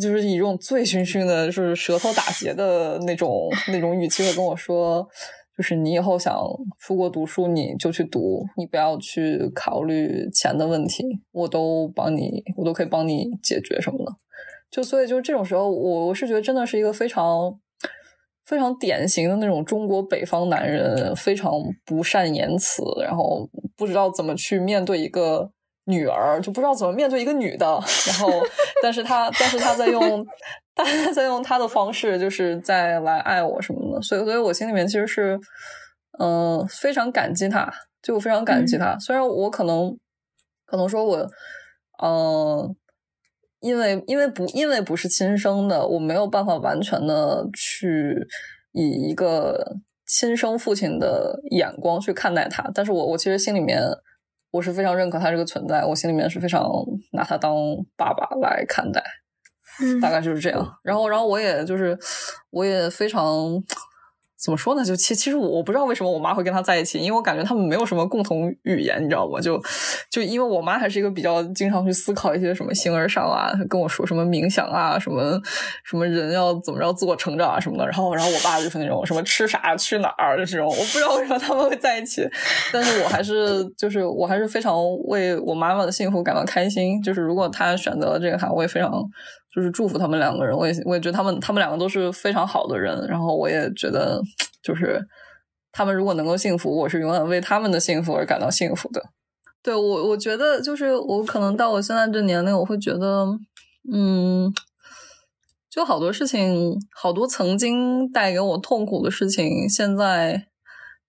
[0.00, 5.06] 就是以这种醉醺醺的，就是舌头打结的那种那种语气，会跟我说，
[5.56, 6.38] 就是你以后想
[6.78, 14.12] 出国读书，你就去读，你不要去考虑钱的问题，我都帮你，我都可以帮你解决什么的。
[14.70, 17.58] 就所以，就这种时候，我我是觉得真的是一个非常
[18.44, 21.52] 非常典型的那种中国北方男人，非常
[21.84, 25.50] 不善言辞，然后不知道怎么去面对一个。
[25.88, 27.64] 女儿就不知道怎么面对一个女的，
[28.06, 28.30] 然后，
[28.82, 30.26] 但是他，但是他在用，
[30.74, 30.84] 他
[31.14, 35.40] 在用他的方式，就是在来爱我什么的，所以，所以我心里面其实是，
[36.18, 37.72] 嗯，非常感激他，
[38.02, 38.98] 就非常感激他。
[38.98, 39.96] 虽然我可能，
[40.66, 41.26] 可能说我，
[42.02, 42.76] 嗯，
[43.60, 48.14] 因为因为不因为不是亲生的，我没有办法完全的去
[48.72, 49.76] 以一个
[50.06, 53.80] 亲生父亲的眼光去看待他，但是我我其实心里面。
[54.50, 56.68] 我是非常认可他这个存在，我心里面是非常
[57.12, 57.54] 拿他当
[57.96, 59.02] 爸爸来看待，
[60.00, 60.78] 大概就是这样。
[60.82, 61.98] 然后，然后我也就是，
[62.50, 63.62] 我也非常。
[64.40, 64.84] 怎么说呢？
[64.84, 69.40] 就其其实我不知道为什么我妈会跟他在一起，因为我感觉他们没有什么共同语言，你知道吗？
[69.40, 69.60] 就
[70.08, 75.40] 就因为我妈还是一个比较经常去思考一些什么形而上啊，跟我说什么冥想啊，什么
[75.84, 77.84] 什么人要怎么着自我成长啊什么的。
[77.84, 82.24] 然后然后我爸就是那种什么吃啥去哪儿的这种，我不知道为什么他们会在一起，
[82.72, 84.78] 但是我还是就是我还是非常
[85.08, 87.02] 为我妈妈的幸福感到开心。
[87.02, 89.02] 就是如果他选择了这个行，我也非常。
[89.54, 94.20] 就是祝福他们两个人，我也我也觉得他们他们两个都是非常好的人，然后我也觉得
[94.62, 95.00] 就是
[95.72, 99.02] 他们如果能够幸福，我是永远为他们的幸福而感到幸福的。
[99.62, 103.26] 对我，我觉得就是我可能到我现在这年龄，我会觉得，
[103.92, 104.52] 嗯，
[105.70, 110.46] 就好多事情，好多曾经带给我痛苦的事情，现在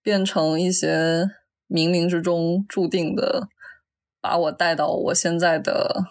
[0.02, 1.26] 变成一些
[1.68, 3.48] 冥冥之中注定的，
[4.22, 6.06] 把我带到我现在的。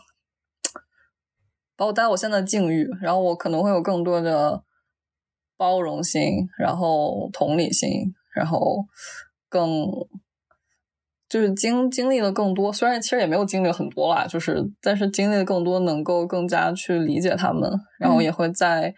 [1.78, 4.64] 把我带我现在的境遇，然后我可能会有更多的
[5.56, 8.84] 包容心，然后同理心，然后
[9.48, 9.86] 更
[11.28, 17.70] 就是经经历了更多，虽然其实也没有经历很多啦，就是但是经历的更多，能够更加去理解他们，
[18.00, 18.92] 然后也会在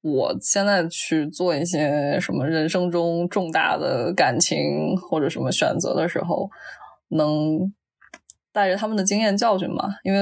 [0.00, 6.48] 我现在去做一些什么人生中重大的感情或者什么选择的时候，
[7.08, 7.74] 能。
[8.54, 10.20] 带着他们的经验教训嘛，因为，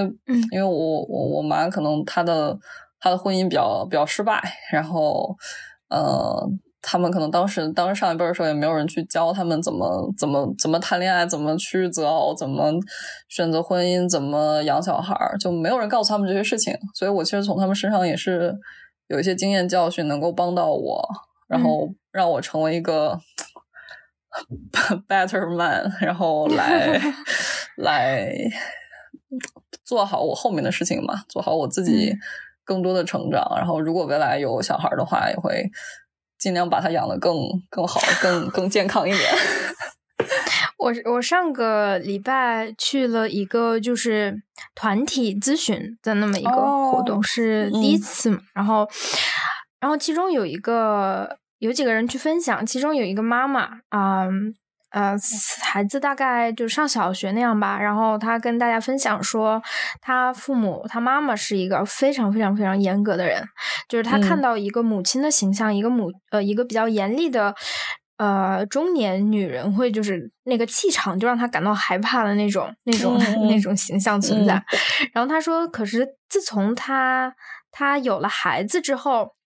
[0.51, 2.59] 因为我我我妈可能她的
[2.99, 5.37] 她的婚姻比较比较失败，然后，
[5.91, 6.49] 呃，
[6.81, 12.73] 他们可能当时当时上一辈的时候也没有人去教他们怎么怎么怎么谈恋爱，怎么去择偶，怎么
[13.29, 18.55] 选择婚姻，怎么养小孩，就没有人告诉他们这些事情，所以我其实从他们身上也是
[19.09, 21.07] 有一些经验教训能够帮到我，
[21.47, 23.19] 然后让我成为一个。
[25.09, 26.99] Better man，然后来
[27.77, 28.35] 来
[29.85, 32.15] 做好我后面的事情嘛，做好我自己
[32.65, 33.45] 更多的成长。
[33.57, 35.71] 然后，如果未来有小孩的话，也会
[36.39, 37.37] 尽量把他养的更
[37.69, 39.23] 更好、更更健康一点。
[40.79, 44.43] 我我上个礼拜去了一个就是
[44.75, 48.39] 团体咨询的那么一个活动，是第一次嘛。
[48.55, 48.89] 然后，
[49.79, 51.39] 然后其中有一个。
[51.63, 54.27] 有几个人去分享，其中有一个妈妈啊，
[54.91, 55.15] 呃，
[55.61, 57.79] 孩子大概就上小学那样吧。
[57.79, 59.63] 然后她跟大家分享说，
[60.01, 63.45] 她父母，她妈妈是一个非常非常非常严格的人，
[63.89, 67.55] 就是她看到一个母亲的形象，一个母呃一个比较严厉的
[68.17, 73.17] 呃中年女人，会就是那个气场就让她感到害怕的那种那种
[73.49, 74.61] 那种形象存在。
[75.13, 77.33] 然后她说，可是自从她
[77.71, 79.37] 她有了孩子之后。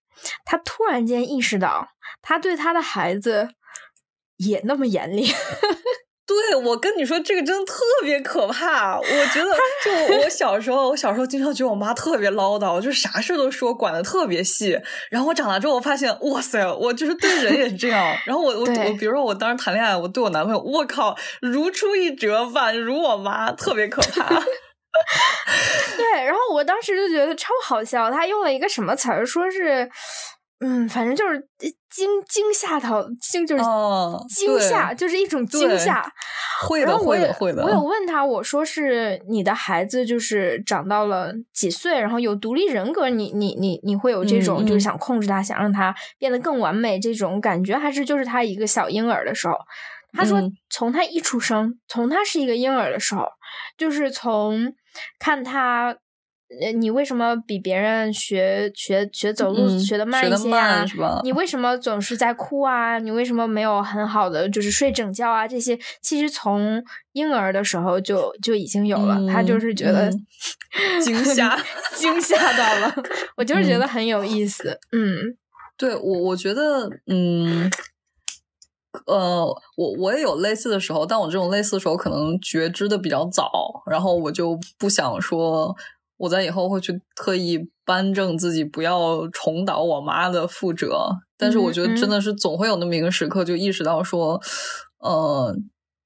[0.45, 1.87] 他突然间意识到，
[2.21, 3.49] 他对他的孩子
[4.37, 5.27] 也那么严厉。
[6.27, 8.97] 对，我跟你说，这个真的特别可怕。
[8.99, 9.49] 我觉得，
[9.85, 14.77] 就我小时候，我小时候经常觉得我妈特别唠叨，就啥事都说，管的特别细。
[15.09, 18.13] 然后我长大之后，我发现，哇塞，我就是对人也是这样。
[18.25, 24.43] 然后我我我，比如说我当时谈恋爱，我对我男朋友，我靠，如出一辙，宛如我妈，特别可怕。
[25.97, 29.89] 对，然后我当时就觉得超好笑，他用了一个什么词儿，说是。
[30.59, 31.39] 嗯，反正就是
[31.87, 33.63] 惊惊吓到惊，就是
[34.27, 36.03] 惊吓，就是一种惊吓。
[36.61, 37.63] 会的，会的，会的。
[37.63, 49.53] 我有问他，我说是你的孩子，就是长到了几岁，然后有独立人格，你你你你会有这种就是想控制他，想让他变得更完美这种感觉，还是就是他一个小婴儿的时候？
[50.13, 50.41] 他说，
[50.71, 53.27] 从他一出生，从他是一个婴儿的时候，
[53.77, 54.73] 就是从
[55.19, 55.97] 看他。
[56.61, 61.19] 呃，你为什么比别人学学学走路学的慢一些啊？
[61.21, 62.97] 你为什么总是在哭啊？
[62.99, 65.45] 你为什么没有很好的就是睡整觉啊？
[65.45, 66.81] 这些其实从
[67.11, 69.19] 婴儿的时候就就已经有了。
[69.29, 70.09] 他就是觉得
[71.03, 71.59] 惊 吓
[71.95, 72.95] 惊吓到了，
[73.35, 74.79] 我就是觉得很有意思。
[74.93, 75.35] 嗯，
[75.77, 77.69] 对我我觉得，嗯，
[79.05, 79.45] 呃，
[79.75, 83.49] 我我也有类似的时候，但我这种类似的时候可能觉知的比较早，
[83.89, 85.75] 然后我就不想说。
[86.19, 91.11] 我在以后会去特意扳正自己，不要重蹈我妈的覆辙。
[91.37, 94.41] 但是我觉得真的是总会有那么一个时刻，就意识到说，
[94.97, 95.55] 呃，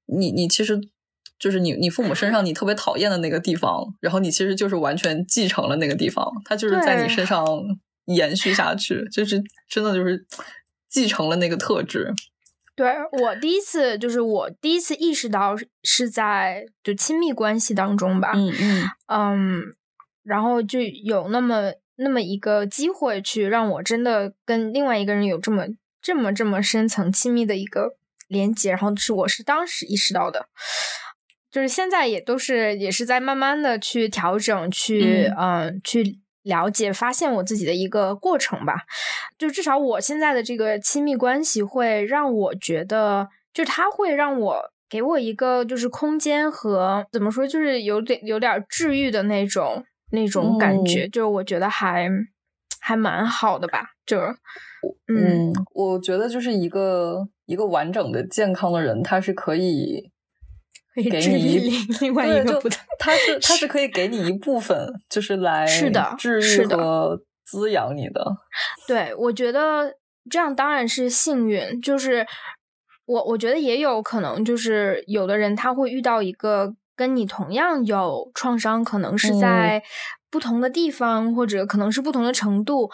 [0.04, 0.78] 你你其实
[1.38, 7.46] 就是你你父母身上你特别讨厌的那个地方，然后你其实就是完全继承了那个地方，它就是在你身上
[8.04, 10.26] 延续下去，就是真的就是
[10.90, 12.12] 继承了那个特质。
[12.74, 18.32] 对我第一次就是我第一次意识到是在就亲密关系当中吧。
[18.34, 19.62] 嗯嗯嗯。
[20.24, 25.64] 然后就有那么那么一个机会，去让我真的跟另外一个人有这么
[26.00, 27.96] 这么这么深层亲密的一个
[28.28, 28.70] 连接。
[28.70, 30.46] 然后是我是当时意识到的，
[31.50, 38.82] 就是现在也都是也是在慢慢的去调整，去嗯去了解、发现我自己的一个过程吧。
[39.38, 49.84] 就至少我现在的这个亲密关系会让我觉得，就他会让我给我一个就是空间和怎么说，就是有点有点治愈的那种。
[50.14, 52.06] 那种感觉，就是我觉得还
[52.78, 54.36] 还蛮好的吧，就是，
[55.08, 60.10] 嗯，我觉得就是一个一个完整的、健康的人，他是可以
[60.94, 61.70] 给你
[62.00, 62.60] 另外一个，
[62.98, 68.24] 他是他是可以给你一部分，就是来是的治愈和滋养你的。
[68.86, 69.94] 对，我觉得
[70.30, 72.26] 这样当然是幸运，就是
[73.06, 76.74] 我我觉得也有可能，就是有的人他会遇到一个。
[76.94, 79.82] 跟你同样有创伤，可能是在
[80.30, 82.90] 不同的地方，或者可能是不同的程度，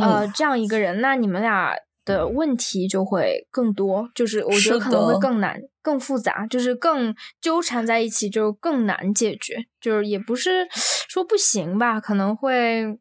[0.00, 1.74] 呃，这样一个人，那你们俩
[2.04, 9.56] 的问题就会更多，就是我觉得可能会更难、更复杂，就是更纠缠在一起，就更难解决。
[9.80, 10.66] 就是也不是
[11.08, 12.98] 说不行吧，可能会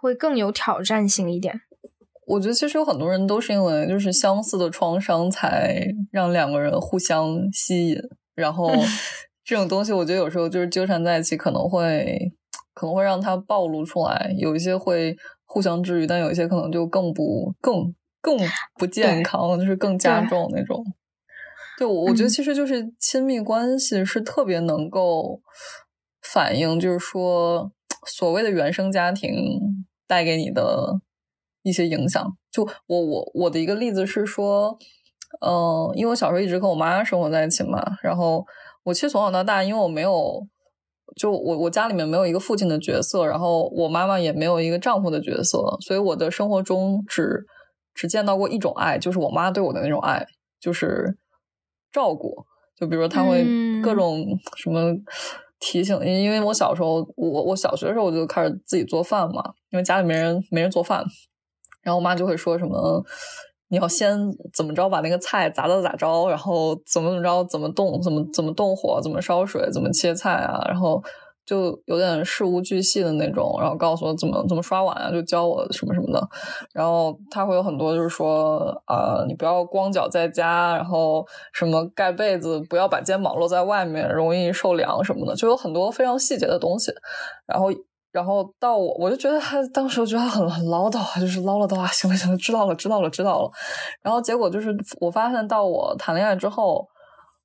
[0.00, 1.60] 会更有挑战性一点。
[2.26, 7.98] 我觉得其实有很多人都是因为就是相似的创伤，才让两个人互相吸引，
[8.34, 8.70] 然后。
[9.48, 12.18] 这种东西，我觉得有时候就是纠缠在一起，可能会
[12.74, 14.34] 可能会让它暴露出来。
[14.36, 17.94] 有一些会互相治愈，但有一些可能就更不更
[18.26, 18.36] 更
[18.76, 20.84] 不健康，就是更加重那种。
[21.78, 25.40] 对，我我觉得其实就是亲密关系是特别能够
[26.20, 27.70] 反映，就是说
[28.04, 29.32] 所谓的原生家庭
[30.08, 31.00] 带给你的
[31.62, 32.36] 一些影响。
[32.50, 34.76] 就我我我的一个例子是说，
[35.40, 38.44] 嗯，因为我小时候一直跟我妈生活在一起嘛，然后。
[38.86, 40.46] 我其实从小到大，因为我没有，
[41.16, 47.44] 就我我家里面没有一个父亲的角色，然后我妈妈也没有一个丈夫的角色，所以我的生活中只
[47.96, 50.24] 只见到过一种爱，就是我妈对我的那种爱，
[50.60, 51.16] 就是
[51.90, 52.46] 照顾。
[52.78, 53.44] 就比如说她会
[53.82, 54.94] 各种什么
[55.58, 61.04] 提醒，因因为我小时候，我我小学的时候我就开始自己做饭嘛，因为家里没人没人做饭，
[61.82, 63.04] 然后我妈就会说什么。
[63.68, 64.16] 你要先
[64.54, 71.02] 怎么着把那个菜咋咋咋着，然后怎么怎么着怎么动怎么怎么动火怎么烧水怎么切菜啊，然后
[71.46, 76.28] 就有点事无巨细的那种，然后告诉我怎么怎么刷碗啊，就教我什么什么的。
[76.74, 86.92] 然后他会有很多就是说啊，你不要光脚在家，然后什么盖被子不要把肩膀露在外面，容易受凉什么的，就有很多非常细节的东西。
[87.46, 87.68] 然后。
[88.12, 93.50] 然后到我，我就觉得他当时觉得很很唠叨，就是唠唠叨啊，行了行了，知道了知道了知道了。
[94.00, 96.86] 然后结果就是我发现到我谈恋爱之后，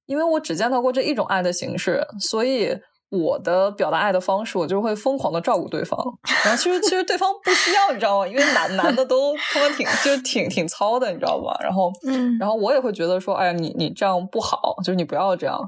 [0.06, 2.70] 因为我只见到过这一种爱的形式，所以
[3.12, 6.00] 我的表达爱的方式，我就会疯狂的照顾对方。
[6.46, 8.26] 然后其实其实对方不需要，你知道吗？
[8.28, 11.58] 因为男男的都他们挺就是挺挺糙的，你知道吧？
[11.62, 15.60] 然后嗯然后我也会觉得说，哎呀，你你这样不好，就是你不要这样。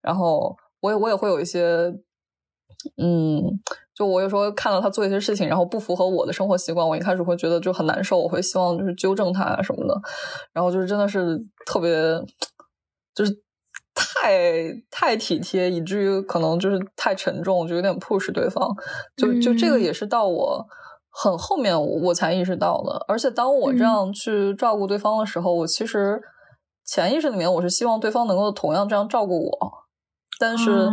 [0.00, 1.92] 然后我也我也会有一些，
[3.02, 3.42] 嗯，
[3.96, 10.00] 就我有时候看到他做一些事情，然后不符合我的生活习惯，我一开始会觉得就很难受，我会希望就是纠正他啊什么的。
[10.52, 11.36] 然后就是真的是
[11.66, 11.90] 特别，
[13.12, 13.32] 就是
[14.02, 18.68] 太太体贴，以至于可能就是太沉重，就有点 push 对方。
[19.16, 20.66] 就就这个嗯也是到我
[21.10, 23.04] 很后面我我才意识到的。
[23.08, 26.20] 而且当我这嗯样去照顾对方的时候，我其实
[26.84, 29.72] 潜意识里面我是希望对方能够同样这样照顾我，
[30.38, 30.70] 但是。
[30.70, 30.92] 哦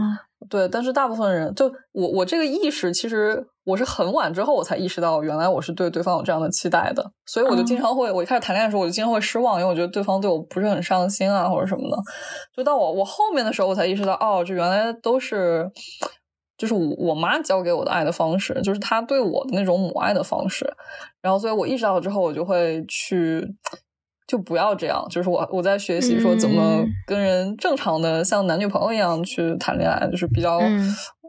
[0.50, 11.98] 对，但是大部分人就我我这个意识，其实我是很晚之后我才意识到，原来我是对对方有这样的期待的，所以我就经哦常会，我一开始谈恋爱的时候，我就经常会失望，因为我觉得对方对我不是很上心啊，或者什么的。
[12.56, 15.70] 就到我我后面的时候，我才意识到，哦，这原来都是
[16.58, 20.66] 就是我我妈教给我的爱的方式，就是她对我的那种母爱的方式。
[21.22, 23.48] 然后，所以我意识到了之后，我就会去。
[24.28, 30.60] 就不要这样，就是我我在学习说怎么嗯跟人正常的像男女朋友一样去谈恋爱，就是比较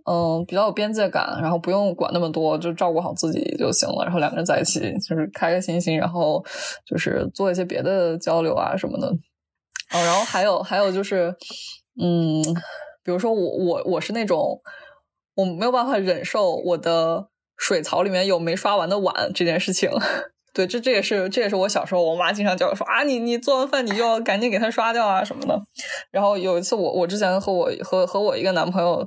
[0.07, 4.05] 嗯，比较有边界感，然后不用管那么多，就照顾好自己就行了。
[4.05, 6.45] 然后两个人在一起就是开开心心，然后
[6.87, 9.09] 就是做一些别的交流啊什么的。
[9.09, 11.35] 哦，然后还有还有就是，
[12.01, 12.43] 嗯，
[13.03, 14.61] 比如说我我我是那种
[15.35, 19.91] 我没有办法忍受我的水槽里面有没刷完的碗这件事情。
[20.53, 25.57] 对，这这也是这也是我小时候我妈经常叫我说啊，你你做完饭你就要赶紧给它刷掉啊什么的。
[26.11, 29.07] 然后有一次我我之前和我和和我一个男朋友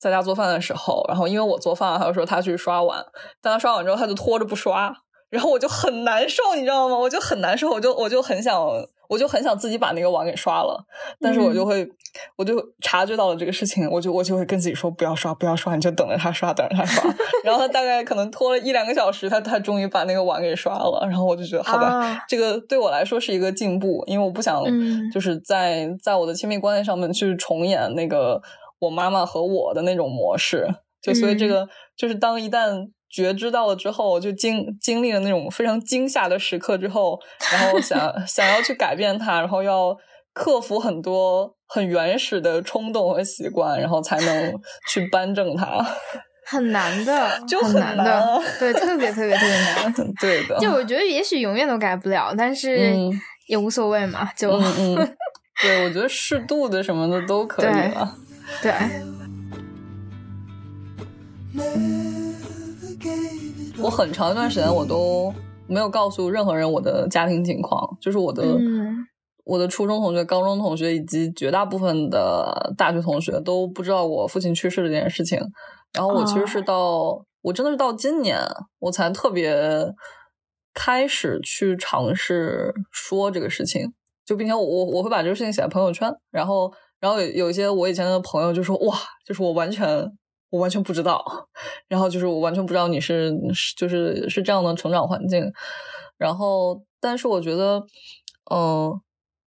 [0.00, 3.04] 在家做饭的时候，然后因为我做饭，他就说他去刷碗，
[3.42, 4.92] 但他刷碗之后他就拖着不刷，
[5.28, 6.96] 然后我就很难受，你知道吗？
[6.96, 8.58] 我就很难受，我就我就很想
[9.08, 10.84] 我就很想自己把那个碗给刷了，
[11.20, 11.86] 但是我就会、
[12.36, 21.88] 我就察觉到了这个事情，我就我就会跟自己说不要刷不要刷，你就等着他刷等着他刷， 然后他大概可能拖了一两个小时，他他终于把那个碗给刷了，然后我就觉得好吧。
[21.88, 28.40] 啊这个对我来说是一个进步，因为我不想嗯就是在在我的亲密关系上面去重演那个
[28.80, 30.66] 我妈妈和我的那种模式。
[31.00, 31.66] 就所以这个、
[31.96, 37.18] 就是当一旦觉知到了之后，就经经历了那种非常惊吓的时刻之后，
[37.52, 39.96] 然后想 想要去改变它，然后要
[40.34, 44.52] 克服很多很原始的冲动和习惯，然后才能
[44.90, 45.82] 去扳正它。
[46.46, 49.94] 很难的， 就很很难难的啊，对，特别特别特别难。
[50.20, 53.10] 对的，就我觉得也许永远都改不了，但是嗯
[53.46, 55.16] 也无所谓嘛，就、嗯嗯，
[55.62, 58.16] 对，我觉得适度的什么的都可以了。
[58.62, 58.72] 对。
[63.82, 65.32] 我很长一段时间我都
[65.66, 69.06] 没有告诉任何人我的家庭情况，就是我的、嗯
[69.42, 75.40] 我的初中同学、高中同学以及绝大部分的大学同学都不知道我父亲去世这件事情。
[75.92, 78.38] 然后我其实是到、我真的是到今年
[78.78, 79.52] 我才特别
[80.72, 83.92] 开始去尝试说这个事情，
[84.24, 88.96] 就并且我我我会把这个事情写在朋友圈，然后然后有有一些我以前的朋友就说哇，
[89.26, 89.88] 就是我完全
[90.50, 91.24] 我完全不知道，
[91.88, 95.50] 然后就是我完全不知道你是是就是是这样的成长环境，
[96.18, 97.82] 然后但是我觉得
[98.52, 99.00] 嗯。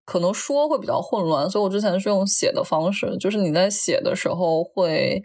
[0.05, 5.23] 可能说会比较混乱，所以我之前是用写的方式，就是你在写的时候会，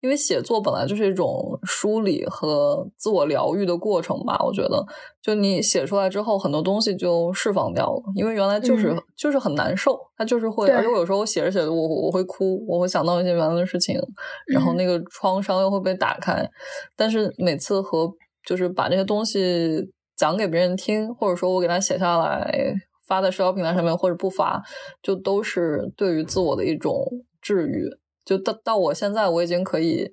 [0.00, 4.38] 因为写作本来就是一种梳理和自我疗愈的过程吧。
[4.44, 4.84] 我觉得，
[5.22, 14.00] 就你写出来之后，很多东西就释放掉了，因为原来就是、嗯就是很难受，它就是会，而且我有时候我写着写着，我我会哭，我会想到一些原来的事情，
[14.46, 16.48] 然后嗯那个创伤又会被打开，
[16.96, 18.10] 但是每次和
[18.46, 22.74] 就是把这些东西讲给别人听，或者说我给他写下来。
[23.06, 24.62] 发在社交平台上面或者不发，
[25.02, 27.04] 就都是对于自我的一种
[27.42, 27.82] 治愈。
[28.30, 30.08] 就到到我现在，我已经可以，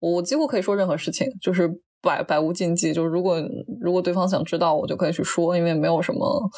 [0.00, 1.70] 我几乎可以说任何事情，就是
[2.02, 2.92] 百百无禁忌。
[2.92, 3.40] 就是如果
[3.80, 6.50] 如果对方想知道，我就可以去说，因为没有什么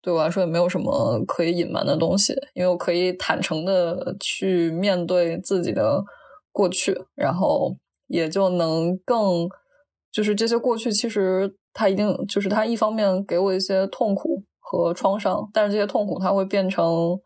[0.00, 6.00] 对我来说也没有什么可以隐瞒的东西，因为我可以坦诚的去面对自己的
[6.52, 7.76] 过去，然后
[8.06, 9.48] 也就能更
[10.12, 14.44] 就是这些过去，其实它一定就是它一方面给我一些痛苦。
[14.68, 17.16] 和创伤，但是这些痛苦它会变成，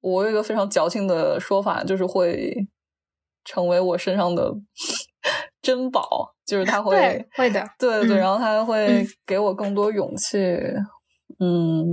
[0.00, 2.54] 我有一个非常矫情的说法，就是会
[3.44, 4.52] 成为我身上的
[5.62, 10.38] 珍宝，就是它 会对会的，对对，嗯然后它会嗯给我更多勇气，
[11.40, 11.84] 嗯，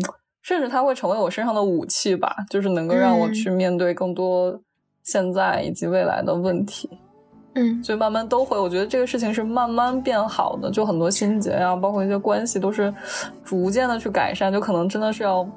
[0.42, 4.60] 甚至它会成为我身上的武器吧，就是能够让我嗯去面对更多
[5.04, 6.90] 现在以及未来的问题。
[7.58, 12.94] 嗯所以慢慢都会，我觉得这个事情是慢慢变好的，就很多心结啊、包括一些关系，都是
[13.46, 15.48] 逐渐的去改善，就可能真的是要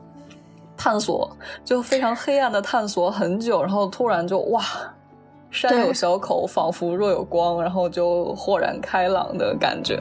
[0.79, 1.29] 探索，
[1.65, 4.63] 就非常黑暗的探索很久，然后突然就哇，
[5.51, 10.01] 山有小口，仿佛若有光，然后就豁然开朗的感觉。